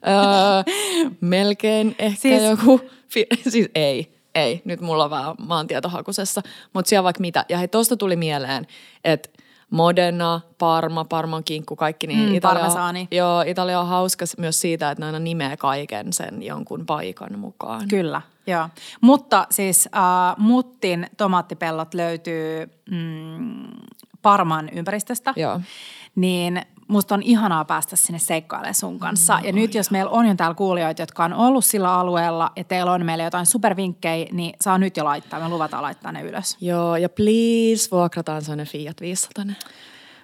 [0.08, 0.76] öö,
[1.22, 2.82] melkein ehkä siis, joku,
[3.50, 6.42] siis ei, ei, nyt mulla on vähän maantietohakusessa,
[6.74, 7.46] mutta siellä vaikka mitä.
[7.50, 8.68] Ja hei, tosta tuli mieleen,
[9.04, 9.30] että
[9.72, 12.65] Modena, Parma, Parman kinkku, kaikki niin mm, Italia,
[13.11, 17.88] joo, Italia on hauska myös siitä, että ne aina nimeää kaiken sen jonkun paikan mukaan.
[17.88, 18.69] Kyllä, joo.
[19.01, 23.63] Mutta siis äh, Muttin tomaattipellot löytyy mm,
[24.22, 25.34] Parman ympäristöstä.
[25.36, 25.61] Joo.
[26.15, 29.38] Niin musta on ihanaa päästä sinne seikkailemaan sun kanssa.
[29.38, 32.63] No, ja nyt jos meillä on jo täällä kuulijoita, jotka on ollut sillä alueella ja
[32.63, 35.39] teillä on meille jotain supervinkkejä, niin saa nyt jo laittaa.
[35.39, 36.57] Me luvataan laittaa ne ylös.
[36.61, 39.45] Joo, ja please vuokrataan sellainen Fiat 500.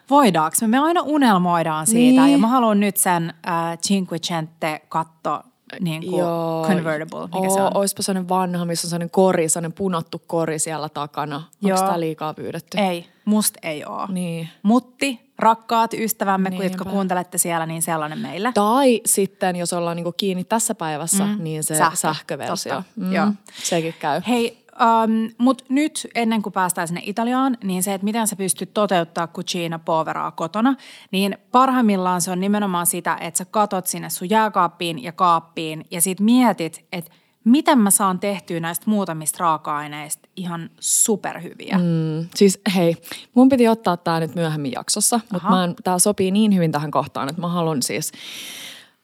[0.10, 0.68] Voidaanko me?
[0.68, 2.32] Me aina unelmoidaan siitä niin.
[2.32, 5.44] ja mä haluan nyt sen äh, Cinquecente katto
[5.80, 6.66] niin kuin Joo.
[6.68, 7.78] convertible, mikä Oo, se on?
[7.78, 11.44] Oispa sellainen vanha, missä on sellainen kori, sellainen punottu kori siellä takana.
[11.64, 12.78] Onko tämä liikaa pyydetty?
[12.78, 14.08] Ei, must ei ole.
[14.10, 14.50] Niin.
[14.64, 16.66] Mutti, rakkaat ystävämme, Niinpä.
[16.66, 18.52] jotka kuuntelette siellä, niin sellainen meillä.
[18.52, 21.44] Tai sitten, jos ollaan niinku kiinni tässä päivässä, mm.
[21.44, 21.96] niin se Sähkö.
[21.96, 22.84] sähköversio.
[22.96, 23.14] Mm.
[23.14, 23.28] Joo.
[23.64, 24.22] Sekin käy.
[24.28, 28.74] Hei, Um, Mutta nyt ennen kuin päästään sinne Italiaan, niin se, että miten sä pystyt
[28.74, 30.76] toteuttaa cucina poveraa kotona,
[31.12, 36.02] niin parhaimmillaan se on nimenomaan sitä, että sä katot sinne sun jääkaappiin ja kaappiin ja
[36.02, 37.12] sit mietit, että
[37.44, 41.78] miten mä saan tehtyä näistä muutamista raaka-aineista ihan superhyviä.
[41.78, 42.96] Mm, siis hei,
[43.34, 45.48] mun piti ottaa tämä nyt myöhemmin jaksossa, mutta
[45.84, 48.12] tämä sopii niin hyvin tähän kohtaan, että mä haluan siis,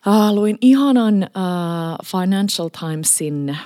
[0.07, 3.57] äh, luin ihanan uh, Financial Timesin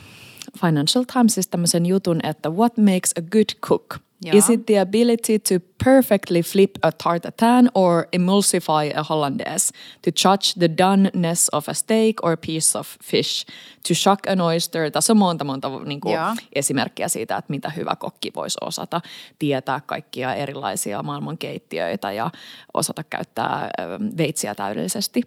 [0.58, 4.08] Financial Timesista tämmöisen jutun, että what makes a good cook?
[4.26, 4.36] Yeah.
[4.36, 9.72] Is it the ability to perfectly flip a tartatan or emulsify a hollandaise?
[10.02, 13.46] To judge the doneness of a steak or piece of fish?
[13.88, 14.92] To shock an oyster?
[14.92, 16.18] Tässä on monta monta niin kuin
[16.54, 19.02] esimerkkiä siitä, että mitä hyvä kokki voisi osata.
[19.40, 22.32] Tietää kaikkia erilaisia maailmankeittiöitä ja
[22.74, 23.70] osata käyttää
[24.18, 25.22] veitsiä täydellisesti.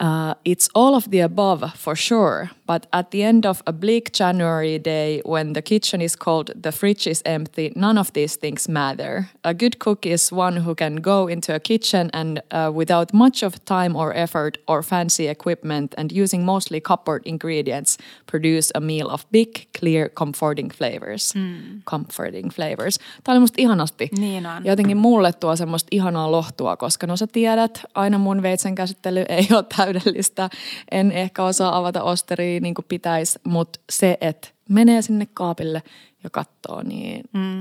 [0.00, 4.12] Uh, it's all of the above for sure, but at the end of a bleak
[4.12, 8.68] January day when the kitchen is cold, the fridge is empty, none of these things
[8.68, 9.28] matter.
[9.44, 13.44] A good cook is one who can go into a kitchen and uh, without much
[13.44, 19.08] of time or effort or fancy equipment and using mostly cupboard ingredients, produce a meal
[19.08, 21.34] of big, clear, comforting flavors.
[21.36, 21.82] Mm.
[21.90, 22.98] Comforting flavors.
[23.24, 24.10] Tämä oli musta ihanasti.
[24.18, 24.64] Niin on.
[24.64, 29.46] Jotenkin mulle tuo semmoista ihanaa lohtua, koska no sä tiedät, aina mun veitsen käsittely ei
[29.50, 30.50] ole täydellistä.
[30.90, 35.82] En ehkä osaa avata osteria niin kuin pitäisi, mutta se, että menee sinne kaapille
[36.24, 37.20] ja katsoo, niin...
[37.32, 37.60] Mm.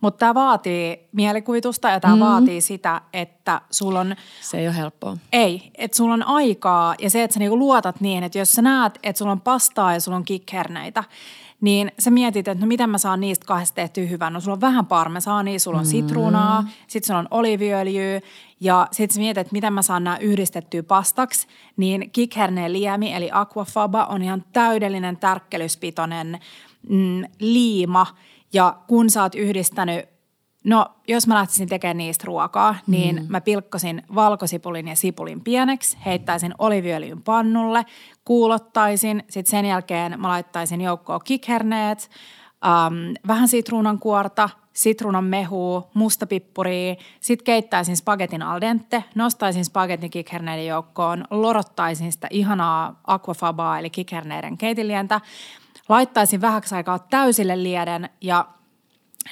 [0.00, 2.20] Mutta tämä vaatii mielikuvitusta ja tämä mm.
[2.20, 4.16] vaatii sitä, että sulla on...
[4.40, 5.16] Se ei ole helppoa.
[5.32, 8.62] Ei, että sulla on aikaa ja se, että sä niinku luotat niin, että jos sä
[8.62, 11.04] näet, että sulla on pastaa ja sulla on kikherneitä,
[11.60, 14.32] niin sä mietit, että no miten mä saan niistä kahdesta tehtyä hyvän.
[14.32, 16.68] No sulla on vähän parmesaania, sulla on sitruunaa, mm.
[16.86, 18.20] sitten sulla on oliviöljyä
[18.60, 21.46] ja sitten sä mietit, että miten mä saan nämä yhdistettyä pastaksi.
[21.76, 26.38] Niin kikherneen liemi eli aquafaba on ihan täydellinen tärkkelyspitoinen
[26.88, 28.06] mm, liima.
[28.52, 30.04] Ja kun sä oot yhdistänyt
[30.64, 33.26] No, jos mä lähtisin tekemään niistä ruokaa, niin mm.
[33.28, 37.86] mä pilkkosin valkosipulin ja sipulin pieneksi, heittäisin oliviöljyn pannulle,
[38.30, 42.10] kuulottaisin, sitten sen jälkeen mä laittaisin joukkoon kikherneet,
[42.66, 42.94] ähm,
[43.26, 51.24] vähän sitruunan kuorta, sitruunan mehua, mustapippuria, sitten keittäisin spagetin al dente, nostaisin spagetin kikherneiden joukkoon,
[51.30, 55.20] lorottaisin sitä ihanaa aquafabaa eli kikherneiden keitilientä,
[55.88, 58.46] laittaisin vähäksi aikaa täysille lieden ja–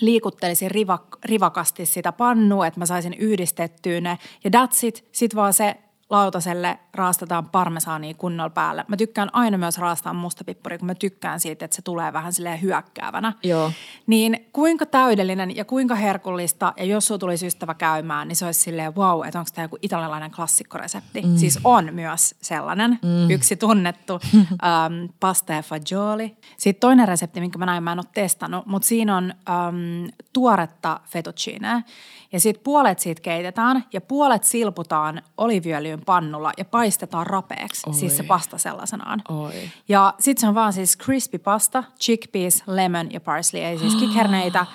[0.00, 4.18] liikuttelisin rivak, rivakasti sitä pannua, että mä saisin yhdistettyä ne.
[4.44, 5.08] Ja that's it.
[5.12, 5.76] Sitten vaan se
[6.10, 8.84] lautaselle raastetaan parmesaania kunnolla päälle.
[8.88, 12.62] Mä tykkään aina myös raastaa mustapippuria, kun mä tykkään siitä, että se tulee vähän silleen
[12.62, 13.32] hyökkäävänä.
[13.42, 13.72] Joo.
[14.06, 18.60] Niin kuinka täydellinen ja kuinka herkullista, ja jos sulla tulisi ystävä käymään, niin se olisi
[18.60, 21.22] silleen wow, että onko tämä joku italialainen klassikkoresepti.
[21.22, 21.36] Mm.
[21.36, 23.30] Siis on myös sellainen, mm.
[23.30, 26.36] yksi tunnettu um, pasta ja fagioli.
[26.56, 31.00] Sitten toinen resepti, minkä mä näin, mä en ole testannut, mutta siinä on um, tuoretta
[31.04, 31.84] fettuccine.
[32.32, 37.94] Ja sitten puolet siitä keitetään ja puolet silputaan oliviöljyn pannulla ja paistetaan rapeeksi, Oi.
[37.94, 39.22] siis se pasta sellaisenaan.
[39.28, 39.52] Oi.
[39.88, 44.60] Ja sitten se on vaan siis crispy pasta, chickpeas, lemon ja parsley, ei siis kikherneitä,
[44.60, 44.66] äh,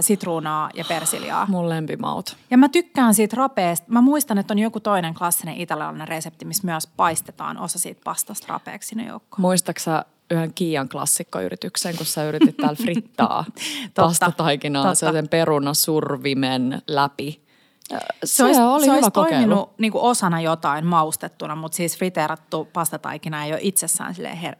[0.00, 1.46] sitruunaa ja persiliaa.
[1.48, 2.36] Mun lempimaut.
[2.50, 3.86] Ja mä tykkään siitä rapeesta.
[3.92, 8.46] Mä muistan, että on joku toinen klassinen italialainen resepti, missä myös paistetaan osa siitä pastasta
[8.48, 9.40] rapeeksi sinne joukkoon.
[9.40, 13.44] Muistaaksä yhden Kiian klassikkoyrityksen, kun sä yritit täällä frittaa
[13.94, 17.46] pastataikinaa sen perunasurvimen läpi.
[17.88, 21.98] Se, se olisi, oli se hyvä olisi toiminut niin kuin osana jotain maustettuna, mutta siis
[21.98, 24.56] friteerattu pastataikina ei ole itsessään her-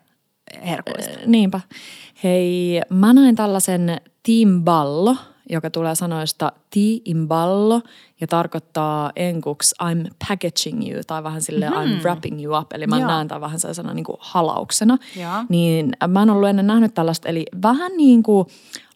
[0.67, 1.19] herkullista.
[1.27, 1.61] Niinpä.
[2.25, 5.17] Hei, mä näin tällaisen Team Ballo–
[5.49, 7.83] joka tulee sanoista ti imballo
[8.21, 11.83] ja tarkoittaa enkuksi I'm packaging you tai vähän sille mm-hmm.
[11.83, 12.73] I'm wrapping you up.
[12.73, 13.09] Eli mä Joo.
[13.09, 14.99] näen tämän vähän sellaisena niin kuin halauksena.
[15.17, 15.45] Ja.
[15.49, 18.47] Niin mä en ollut ennen nähnyt tällaista, eli vähän niin kuin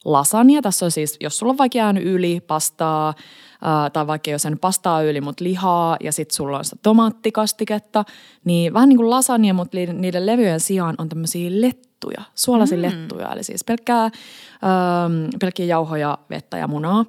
[0.05, 0.63] lasagna.
[0.63, 3.15] Tässä on siis, jos sulla on vaikka jäänyt yli pastaa,
[3.63, 8.05] Uh, tai vaikka jos sen pastaa yli, mutta lihaa ja sitten sulla on sitä tomaattikastiketta,
[8.45, 12.83] niin vähän niin kuin lasagna, mutta niiden levyjen sijaan on tämmöisiä let lettuja, suolaisia mm.
[12.83, 17.05] lettuja, eli siis pelkkää, ähm, pelkkiä jauhoja, vettä ja munaa.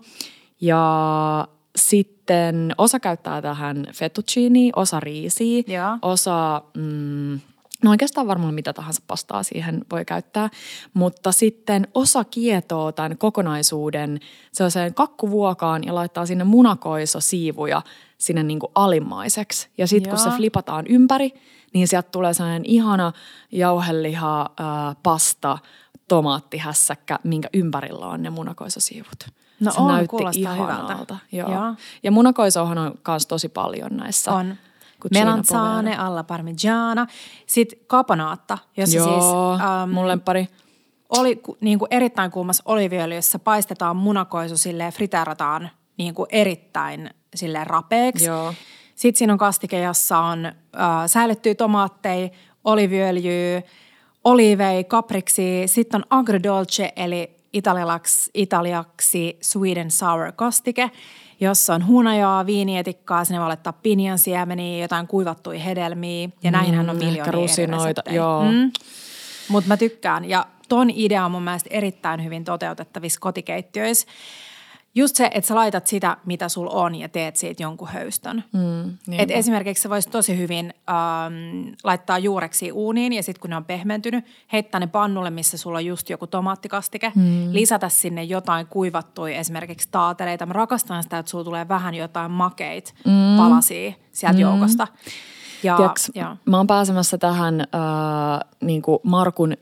[0.61, 5.97] Ja sitten osa käyttää tähän fettuccini, osa riisiä, ja.
[6.01, 7.39] osa mm,
[7.83, 10.49] No oikeastaan varmaan mitä tahansa pastaa siihen voi käyttää,
[10.93, 14.19] mutta sitten osa kietoo tämän kokonaisuuden
[14.51, 17.81] sellaiseen kakkuvuokaan ja laittaa sinne munakoiso-siivuja
[18.17, 19.69] sinne niin kuin alimmaiseksi.
[19.77, 21.31] Ja sitten kun se flipataan ympäri,
[21.73, 23.11] niin sieltä tulee sellainen ihana
[23.51, 25.57] jauheliha, äh, pasta,
[26.11, 29.27] tomaattihässäkkä, minkä ympärillä on ne munakoisosiivut.
[29.59, 31.17] No se on, näytti ihanalta.
[31.31, 31.51] Joo.
[31.51, 31.75] Joo.
[32.03, 34.31] Ja munakoisohan on myös tosi paljon näissä.
[34.31, 34.55] On.
[35.13, 37.07] Melanzane alla parmigiana.
[37.45, 39.25] Sitten kaponaatta, jossa Joo, siis...
[39.83, 40.47] Um, mun lempari.
[41.09, 48.25] Oli niin kuin erittäin kuumassa oliviöljyssä paistetaan munakoisu silleen friteerataan niin kuin erittäin silleen rapeeksi.
[48.25, 48.53] Joo.
[48.95, 50.53] Sitten siinä on kastike, jossa on äh,
[51.05, 52.29] säilyttyä tomaatteja,
[52.63, 53.61] oliviöljyä,
[54.23, 55.63] olivei, kapriksi.
[55.65, 60.91] Sitten on agrodolce eli italiaksi, italiaksi Sweden sour kastike,
[61.39, 66.29] jossa on hunajaa, viinietikkaa, sinne voi laittaa pinjansiemeniä, jotain kuivattuja hedelmiä.
[66.43, 68.43] Ja mm, näinhän on miljoonia rusinoita, joo.
[68.43, 68.71] Mm.
[69.49, 70.29] Mutta mä tykkään.
[70.29, 74.07] Ja ton idea on mun mielestä erittäin hyvin toteutettavissa kotikeittiöissä.
[74.95, 78.43] Just se, että sä laitat sitä, mitä sul on ja teet siitä jonkun höystön.
[78.53, 83.55] Mm, Et esimerkiksi sä voisit tosi hyvin ähm, laittaa juureksi uuniin ja sitten kun ne
[83.55, 87.11] on pehmentynyt, heittää ne pannulle, missä sulla on just joku tomaattikastike.
[87.15, 87.53] Mm.
[87.53, 90.45] Lisätä sinne jotain kuivattuja esimerkiksi taateleita.
[90.45, 93.37] Mä rakastan sitä, että sulla tulee vähän jotain makeit mm.
[93.37, 94.41] palasia sieltä mm.
[94.41, 94.87] joukosta.
[95.63, 96.37] Ja, Tiedätkö, ja.
[96.45, 97.67] mä oon pääsemässä tähän äh,
[98.61, 99.57] niin kuin Markun,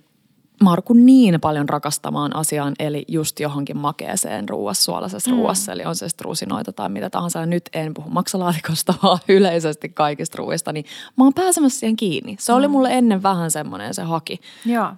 [0.64, 5.38] Markun niin paljon rakastamaan asiaan, eli just johonkin makeeseen ruuassa, suolaisessa mm.
[5.38, 7.40] ruuassa, eli on se sitten rusinoita tai mitä tahansa.
[7.40, 10.86] Ja nyt en puhu maksalaatikosta, vaan yleisesti kaikista ruuista, niin
[11.18, 12.36] mä oon pääsemässä siihen kiinni.
[12.40, 14.40] Se oli mulle ennen vähän semmoinen se haki,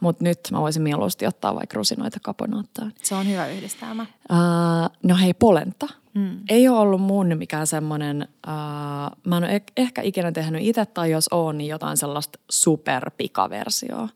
[0.01, 2.93] mutta nyt mä voisin mieluusti ottaa vaikka rusinoita kaponaattaan.
[3.03, 4.05] Se on hyvä yhdistelmä.
[4.31, 5.87] Uh, no hei, polenta.
[6.13, 6.39] Mm.
[6.49, 10.85] Ei ole ollut mun mikään semmoinen, uh, mä en ole eh- ehkä ikinä tehnyt itse
[10.85, 14.09] tai jos on, niin jotain sellaista superpikaversioa.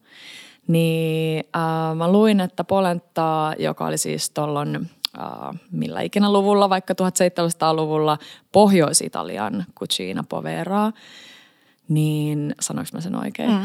[0.68, 6.94] Niin uh, mä luin, että polenta, joka oli siis tuolloin uh, millä ikinä luvulla, vaikka
[6.94, 8.18] 1700-luvulla,
[8.52, 10.92] Pohjois-Italian cucina povera,
[11.88, 13.52] niin sanoinko mä sen oikein?
[13.52, 13.62] Mm.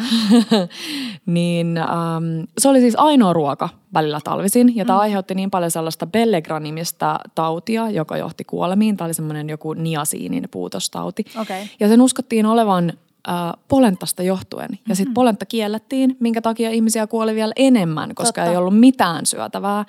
[1.34, 5.00] niin um, se oli siis ainoa ruoka välillä talvisin ja tämä mm.
[5.00, 8.96] aiheutti niin paljon sellaista Bellegra-nimistä tautia, joka johti kuolemiin.
[8.96, 11.24] Tämä oli semmoinen joku niasiinin puutostauti.
[11.40, 11.62] Okay.
[11.80, 12.92] Ja sen uskottiin olevan
[13.28, 13.34] äh,
[13.68, 14.78] polentasta johtuen.
[14.88, 18.50] Ja sitten polenta kiellettiin, minkä takia ihmisiä kuoli vielä enemmän, koska Totta.
[18.50, 19.84] ei ollut mitään syötävää.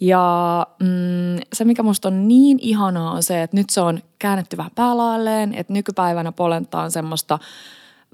[0.00, 4.56] Ja mm, se, mikä musta on niin ihanaa, on se, että nyt se on käännetty
[4.56, 7.38] vähän päälailleen, että nykypäivänä polenta on semmoista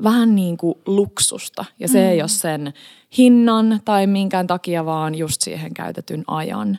[0.02, 1.64] vähän niin kuin luksusta.
[1.78, 2.06] Ja se mm.
[2.06, 2.72] ei ole sen
[3.18, 6.78] hinnan tai minkään takia, vaan just siihen käytetyn ajan.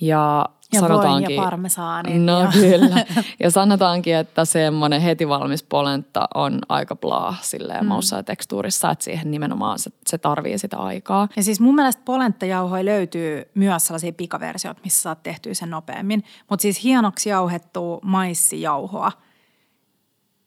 [0.00, 2.26] Ja, Ja sanotaankin, ja parmesaanin.
[2.26, 2.50] No ja.
[2.52, 3.04] kyllä.
[3.40, 7.88] Ja sanotaankin, että semmoinen heti valmis polenta on aika blah silleen mm.
[7.88, 11.28] maussa ja tekstuurissa, että siihen nimenomaan se, se tarvii sitä aikaa.
[11.36, 16.24] Ja siis mun mielestä polenttajauhoja löytyy myös sellaisia pikaversioita, missä saat tehtyä sen nopeammin.
[16.50, 19.12] Mutta siis hienoksi jauhettua maissijauhoa.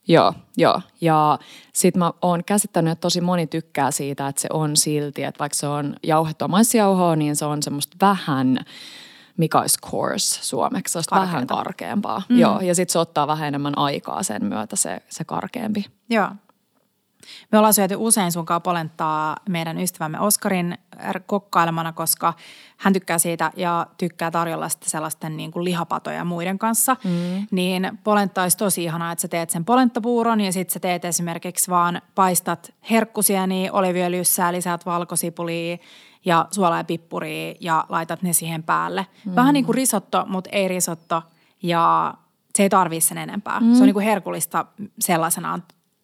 [0.07, 0.82] Joo, joo.
[1.01, 1.39] Ja
[1.74, 5.55] sit mä oon käsittänyt, että tosi moni tykkää siitä, että se on silti, että vaikka
[5.55, 8.59] se on jauhettua maissijauhoa, niin se on semmoista vähän,
[9.38, 11.56] mikä olisi coarse suomeksi, se vähän Karkeata.
[11.56, 12.22] karkeampaa.
[12.30, 12.40] Mm.
[12.40, 15.86] Joo, ja sitten se ottaa vähän enemmän aikaa sen myötä se, se karkeampi.
[16.10, 16.30] Joo.
[17.52, 20.78] Me ollaan syöty usein sunkaan polenttaa meidän ystävämme Oskarin
[21.26, 22.34] kokkailemana, koska
[22.78, 26.96] hän tykkää siitä ja tykkää tarjolla sitten sellaisten niin kuin lihapatoja muiden kanssa.
[27.04, 27.48] Mm.
[27.52, 31.72] Niin polenta olisi tosi ihanaa, että sä teet sen polenttapuuron ja sitten sä teet esimerkiksi
[31.72, 35.78] vaan paistat herkkusieniä oliviöljyssä, lisäät valkosipulia
[36.26, 39.07] ja suolaa ja pippuria ja laitat ne siihen päälle.
[39.26, 39.36] Mm.
[39.36, 41.21] Vähän niin kuin risotto, mutta ei risotto
[41.63, 42.13] ja
[42.55, 43.59] se ei tarvii sen enempää.
[43.59, 43.74] Mm.
[43.74, 44.65] Se on niin kuin herkullista
[44.99, 45.63] sellaisenaan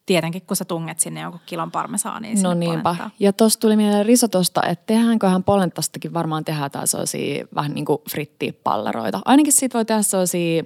[0.10, 2.84] Tietenkin, kun sä tunget sinne jonkun kilon parmesaania sinne No niinpä.
[2.84, 3.12] polenttaan.
[3.20, 7.98] Ja tuosta tuli mieleen risotosta, että tehdäänköhän polentastakin varmaan tehdään jotain sellaisia vähän niin kuin
[8.12, 9.22] frittipalleroita.
[9.26, 10.64] Ainakin siitä voi tehdä sellaisia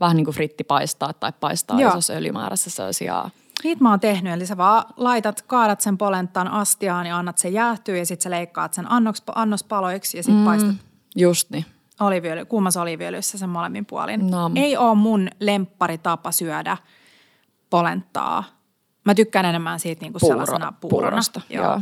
[0.00, 1.90] vähän niin kuin frittipaistaa tai paistaa Joo.
[1.90, 3.30] isossa öljymäärässä sellaisia.
[3.64, 7.52] Niitä mä oon tehnyt, eli sä vaan laitat, kaadat sen polenttaan astiaan ja annat sen
[7.52, 10.44] jäähtyä ja sitten sä leikkaat sen annoks, annospaloiksi ja sitten mm.
[10.44, 10.76] paistat
[11.16, 11.64] Just niin.
[12.00, 14.26] oliviöljy, kuumassa oliviöljyssä sen molemmin puolin.
[14.26, 14.56] Nam.
[14.56, 16.76] Ei ole mun lempparitapa syödä
[17.70, 18.44] polenttaa.
[19.04, 21.10] Mä tykkään enemmän siitä niinku Puuro- sellaisena puurona.
[21.10, 21.80] puurosta, joo.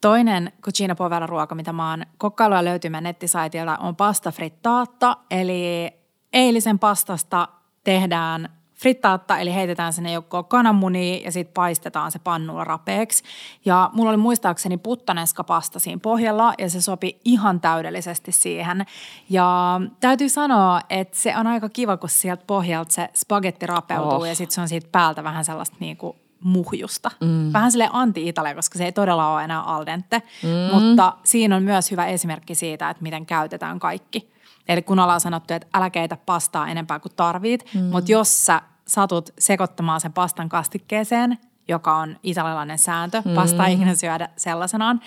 [0.00, 5.16] Toinen cucina povera ruoka, mitä mä oon kokkailua löytymään nettisaitilta, on pasta frittaatta.
[5.30, 5.90] Eli
[6.32, 7.48] eilisen pastasta
[7.84, 13.22] tehdään frittaatta, eli heitetään sinne joukkoon kananmunia ja sitten paistetaan se pannulla rapeeksi.
[13.64, 18.86] Ja mulla oli muistaakseni puttaneska pasta siinä pohjalla ja se sopi ihan täydellisesti siihen.
[19.30, 24.24] Ja täytyy sanoa, että se on aika kiva, kun sieltä pohjalta se spagetti rapeutuu Oh.
[24.24, 27.10] ja sitten se on siitä päältä vähän sellaista niinku muhjusta.
[27.20, 27.52] Mm.
[27.52, 30.74] Vähän sille anti-Italia, koska se ei todella ole enää al dente, mm.
[30.74, 34.33] mutta siinä on myös hyvä esimerkki siitä, että miten käytetään kaikki.
[34.68, 37.80] Eli kun ollaan sanottu, että älä keitä pastaa enempää kuin tarvit, mm.
[37.80, 41.38] mutta jos sä satut sekoittamaan sen pastan kastikkeeseen,
[41.68, 43.34] joka on italialainen sääntö, mm.
[43.34, 45.00] pasta ei ikinä syödä sellaisenaan,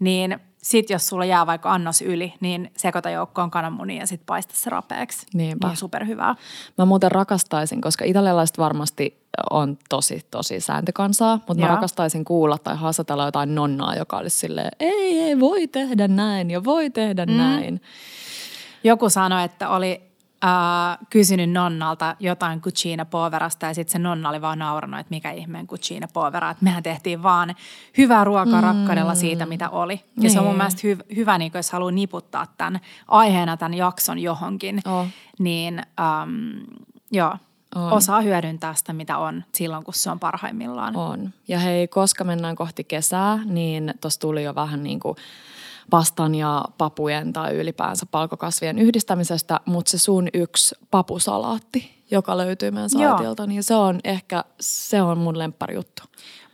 [0.00, 4.54] niin sit jos sulla jää vaikka annos yli, niin sekoita joukkoon kananmunia ja sit paista
[4.56, 5.26] se rapeaksi.
[5.34, 5.68] Niinpä.
[5.68, 6.34] Niin superhyvää.
[6.78, 11.74] Mä muuten rakastaisin, koska italialaiset varmasti on tosi, tosi sääntökansaa, mutta mä Joo.
[11.74, 16.64] rakastaisin kuulla tai haastatella jotain nonnaa, joka olisi silleen, ei, ei, voi tehdä näin ja
[16.64, 17.32] voi tehdä mm.
[17.32, 17.80] näin.
[18.84, 20.02] Joku sanoi, että oli
[20.44, 25.30] äh, kysynyt nonnalta jotain cucina poverasta ja sitten se nonna oli vaan naurannut, että mikä
[25.30, 26.50] ihmeen cucina povera.
[26.50, 27.54] Että mehän tehtiin vaan
[27.98, 28.66] hyvää ruokaa mm.
[28.66, 30.04] rakkaudella siitä, mitä oli.
[30.20, 30.58] Ja se on mun Niin.
[30.58, 35.06] mielestä hy- hyvä, niin jos haluaa niputtaa tämän aiheena tämän jakson johonkin, Oh.
[35.38, 36.30] niin ähm,
[37.10, 37.34] joo,
[37.74, 37.92] On.
[37.92, 40.96] osaa hyödyntää sitä, mitä on silloin, kun se on parhaimmillaan.
[40.96, 41.30] On.
[41.48, 45.16] Ja hei, koska mennään kohti kesää, niin tuossa tuli jo vähän niin kuin
[45.90, 52.90] pastan ja papujen tai ylipäänsä palkokasvien yhdistämisestä, mutta se sun yksi papusalaatti, joka löytyy meidän
[52.98, 53.10] Joo.
[53.10, 56.02] saitilta, niin se on ehkä, se on mun lempparijuttu.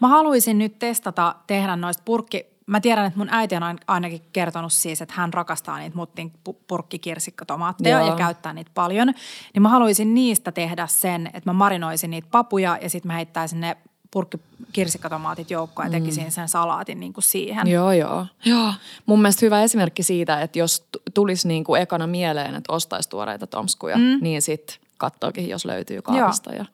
[0.01, 2.55] Mä haluaisin nyt testata tehdä noista purkki...
[2.67, 6.33] Mä tiedän, että mun äiti on ain- ainakin kertonut siis, että hän rakastaa niitä muttin
[6.49, 8.09] pu- purkkikirsikkatomaatteja Joo.
[8.09, 9.13] ja käyttää niitä paljon.
[9.55, 13.61] Niin mä haluaisin niistä tehdä sen, että mä marinoisin niitä papuja ja sitten mä heittäisin
[13.61, 13.77] ne
[14.15, 14.39] purkki
[14.73, 17.67] kirsikkatomaatit joukkoon ja tekisin sen salaatin niin kuin siihen.
[17.67, 18.27] Joo, joo.
[18.45, 18.73] joo.
[19.07, 23.47] Mun mielestä hyvä esimerkki siitä, että jos tulisi niin kuin ekana mieleen, että ostaisi tuoreita
[23.47, 24.19] tomskuja, mm.
[24.21, 26.53] niin sitten katsoakin, jos löytyy kaapista.
[26.53, 26.65] Ja...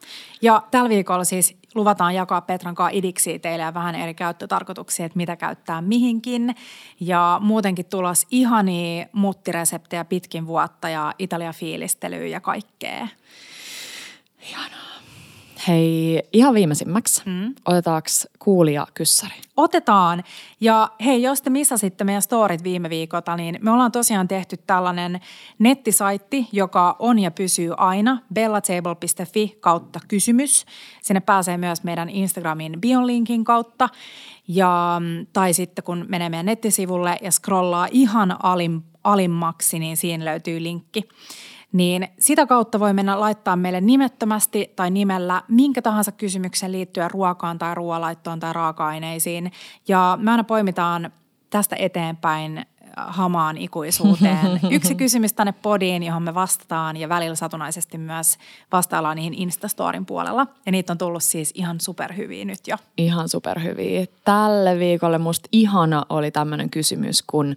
[0.41, 5.17] ja tällä viikolla siis luvataan jakaa Petran kanssa idiksi teille ja vähän eri käyttötarkoituksia, että
[5.17, 6.55] mitä käyttää mihinkin.
[6.99, 13.07] Ja muutenkin tulos ihania muttireseptejä pitkin vuotta ja Italia-fiilistelyä ja kaikkea.
[14.49, 14.91] Ihanaa.
[15.67, 17.55] Hei, ihan viimeisimmäksi, mm.
[17.65, 18.07] otetaanko
[18.39, 19.33] kuulija kyssäri?
[19.57, 20.23] Otetaan.
[20.61, 25.19] Ja hei, jos te missasitte meidän storit viime viikolta, niin me ollaan tosiaan tehty tällainen
[25.59, 30.65] nettisaitti, joka on ja pysyy aina, bellatable.fi kautta kysymys.
[31.01, 33.89] Sinne pääsee myös meidän Instagramin biolinkin kautta.
[34.47, 35.01] Ja,
[35.33, 41.09] tai sitten kun menee meidän nettisivulle ja scrollaa ihan alim, alimmaksi, niin siinä löytyy linkki
[41.71, 47.59] niin sitä kautta voi mennä laittaa meille nimettömästi tai nimellä minkä tahansa kysymyksen liittyen ruokaan
[47.59, 49.51] tai ruoalaittoon tai raaka-aineisiin.
[49.87, 51.11] Ja me aina poimitaan
[51.49, 52.65] tästä eteenpäin
[52.97, 54.59] hamaan ikuisuuteen.
[54.71, 58.37] Yksi kysymys tänne podiin, johon me vastataan ja välillä satunnaisesti myös
[58.71, 60.47] vastaillaan niihin Instastorin puolella.
[60.65, 62.77] Ja niitä on tullut siis ihan superhyviä nyt jo.
[62.97, 64.05] Ihan superhyviä.
[64.25, 67.55] Tälle viikolle musta ihana oli tämmöinen kysymys, kun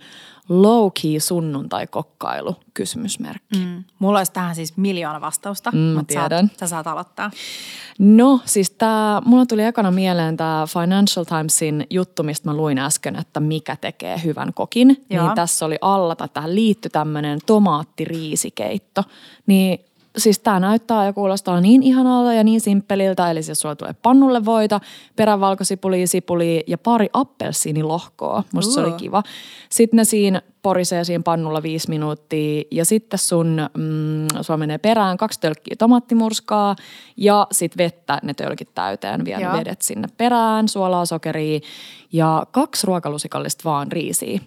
[0.48, 3.58] low-key sunnuntai-kokkailu kysymysmerkki.
[3.58, 3.84] Mm.
[3.98, 6.48] Mulla olisi tähän siis miljoona vastausta, mm, mutta tiedän.
[6.48, 7.30] Sä, sä saat aloittaa.
[7.98, 13.16] No siis tää, mulla tuli ekana mieleen tämä Financial Timesin juttu, mistä mä luin äsken,
[13.16, 15.04] että mikä tekee hyvän kokin.
[15.10, 15.23] Joo.
[15.26, 19.02] Niin tässä oli alla, tai tähän liittyi tämmöinen tomaattiriisikeitto.
[19.46, 19.84] Niin
[20.18, 24.44] siis tämä näyttää ja kuulostaa niin ihanalta ja niin simppeliltä, eli siis sulla tulee pannulle
[24.44, 24.80] voita,
[25.16, 28.44] perävalkosipuli, sipuli ja pari appelsiinilohkoa.
[28.52, 28.74] Musta uh.
[28.74, 29.22] se oli kiva.
[29.68, 35.16] Sitten ne siinä porisee siinä pannulla viisi minuuttia ja sitten sun, mm, sulla menee perään
[35.16, 36.76] kaksi tölkkiä tomaattimurskaa
[37.16, 41.60] ja sitten vettä ne tölkit täyteen, vielä vedet sinne perään, suolaa, sokeria
[42.12, 44.40] ja kaksi ruokalusikallista vaan riisiä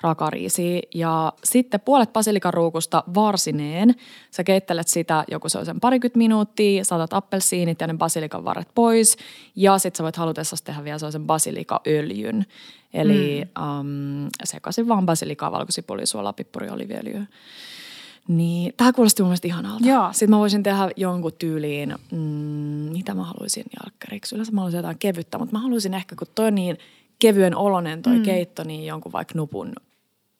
[0.00, 0.80] rakariisiä.
[0.94, 3.94] Ja sitten puolet basilikaruukusta varsineen.
[4.30, 8.68] Sä keittelet sitä joku se on sen parikymmentä minuuttia, saatat appelsiinit ja ne basilikan varret
[8.74, 9.16] pois.
[9.56, 12.46] Ja sitten sä voit halutessa tehdä vielä sellaisen basilikaöljyn.
[12.94, 13.80] Eli mm.
[13.80, 17.26] um, sekaisin vaan basilikaa, valkosipuli, suolaa, pippuri, oliviöljyä.
[18.28, 19.88] Niin, tämä kuulosti mun mielestä ihanalta.
[19.88, 20.08] Joo.
[20.12, 22.18] Sitten mä voisin tehdä jonkun tyyliin, mm,
[22.92, 24.34] mitä mä haluaisin jälkkäriksi.
[24.34, 26.78] Yleensä mä haluaisin jotain kevyttä, mutta mä haluaisin ehkä, kun toi on niin
[27.22, 28.22] kevyen olonen toi mm.
[28.22, 29.72] keitto, niin jonkun vaikka nupun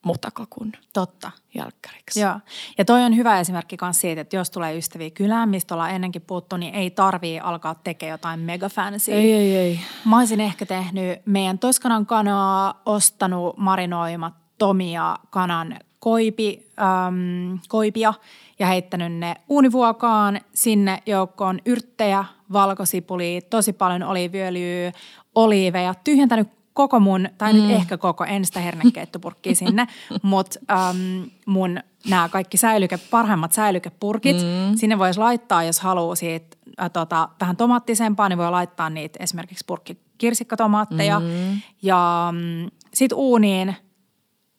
[0.05, 1.31] mutakakun Totta.
[1.55, 2.21] jälkkäriksi.
[2.21, 2.35] Joo.
[2.79, 6.23] Ja toi on hyvä esimerkki myös siitä, että jos tulee ystäviä kylään, mistä ollaan ennenkin
[6.23, 9.13] puhuttu, niin ei tarvii alkaa tekemään jotain mega fancy.
[9.13, 9.81] Ei, ei, ei.
[10.05, 16.73] Mä olisin ehkä tehnyt meidän Toskanan kanaa, ostanut marinoimattomia kanan koipi,
[17.07, 18.15] äm, koipia
[18.59, 20.41] ja heittänyt ne uunivuokaan.
[20.55, 24.93] Sinne joukkoon yrttejä, valkosipuli, tosi paljon oliiviöljyä,
[25.35, 27.59] oliiveja, tyhjentänyt koko mun, tai mm.
[27.59, 29.87] nyt ehkä koko, en sitä hernekeittopurkkiä sinne,
[30.23, 30.61] mutta
[30.91, 34.77] um, mun nämä kaikki säilyke, parhaimmat säilykepurkit, mm.
[34.77, 39.65] sinne voisi laittaa, jos haluaa siitä äh, tota, vähän tomaattisempaa, niin voi laittaa niitä esimerkiksi
[39.67, 41.61] purkki kirsikkatomaatteja mm.
[41.83, 43.77] ja um, sitten uuniin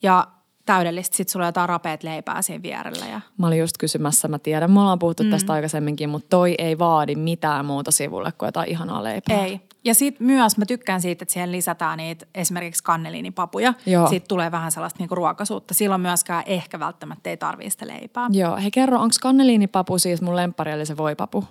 [0.01, 0.28] ja
[0.66, 1.18] täydellistä.
[1.18, 3.05] Sitten sulla on jotain rapeat leipää siinä vierellä.
[3.05, 3.22] Ja...
[3.38, 5.30] Mä olin just kysymässä, mä tiedän, me ollaan puhuttu mm.
[5.30, 9.45] tästä aikaisemminkin, mutta toi ei vaadi mitään muuta sivulle kuin jotain ihanaa leipää.
[9.45, 9.61] Ei.
[9.86, 13.74] Ja sitten myös mä tykkään siitä, että siihen lisätään niitä esimerkiksi kanneliinipapuja.
[13.86, 14.07] Joo.
[14.07, 15.74] Sitten tulee vähän sellaista niinku ruokasuutta.
[15.74, 18.28] Silloin myöskään ehkä välttämättä ei tarvitse sitä leipää.
[18.32, 18.57] Joo.
[18.57, 21.43] Hei kerro, onko kanneliinipapu siis mun lemppari eli se voipapu?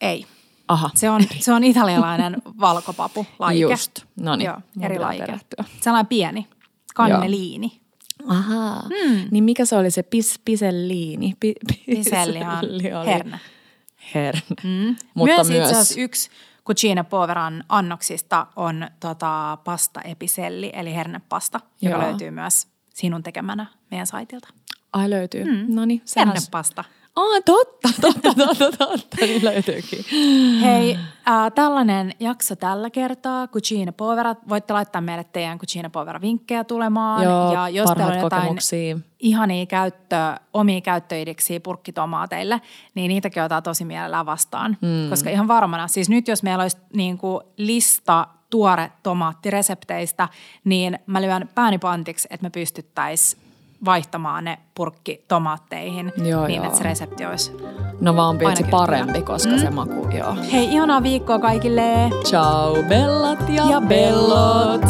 [0.00, 0.26] Ei.
[0.68, 0.90] Aha.
[0.94, 3.60] Se on, se on italialainen valkopapu laike.
[3.60, 4.04] Just.
[4.20, 4.46] No niin.
[4.46, 5.40] Joo, eri laike.
[5.80, 6.46] Sellainen pieni.
[6.94, 7.72] Kanneliini.
[7.74, 7.87] Joo.
[8.28, 8.82] Ahaa.
[8.82, 9.28] Hmm.
[9.30, 11.34] Niin mikä se oli se pis, piselliini?
[11.40, 11.54] Pi,
[11.86, 12.38] piselli
[12.94, 13.40] on herne.
[14.14, 14.42] Herne.
[14.64, 14.96] Mm.
[15.14, 16.30] Mutta myös, myös yksi
[16.66, 22.06] Cucina Poveran annoksista on tota, pasta episelli, eli hernepasta, joka Joo.
[22.06, 24.48] löytyy myös sinun tekemänä meidän saitilta.
[24.92, 25.44] Ai löytyy.
[25.44, 25.74] Mm.
[25.74, 26.84] No niin, Hernepasta.
[27.18, 30.04] Aa, totta, totta, totta, totta, niin löytyykin.
[30.62, 30.98] Hei,
[31.28, 34.34] äh, tällainen jakso tällä kertaa, Cucina Povera.
[34.48, 37.24] Voitte laittaa meille teidän Cucina Povera-vinkkejä tulemaan.
[37.24, 38.58] Joo, ja jos teillä on jotain
[39.18, 40.16] ihania käyttö,
[40.54, 42.60] omia käyttöidiksiä purkkitomaateille,
[42.94, 44.76] niin niitäkin otetaan tosi mielellään vastaan.
[44.80, 45.10] Mm.
[45.10, 50.28] Koska ihan varmana, siis nyt jos meillä olisi niin kuin lista tuore tomaattiresepteistä,
[50.64, 53.47] niin mä lyön pääni pantiksi, että me pystyttäisiin
[53.84, 56.66] vaihtamaan ne purkki tomaatteihin joo, niin, joo.
[56.66, 57.56] että se resepti olisi
[58.00, 59.58] No vaan se parempi, koska mm.
[59.58, 60.36] se maku, joo.
[60.52, 62.10] Hei, ihanaa viikkoa kaikille.
[62.24, 64.82] Ciao bellat ja, ja bellot.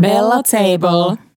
[0.00, 1.29] Bella Table.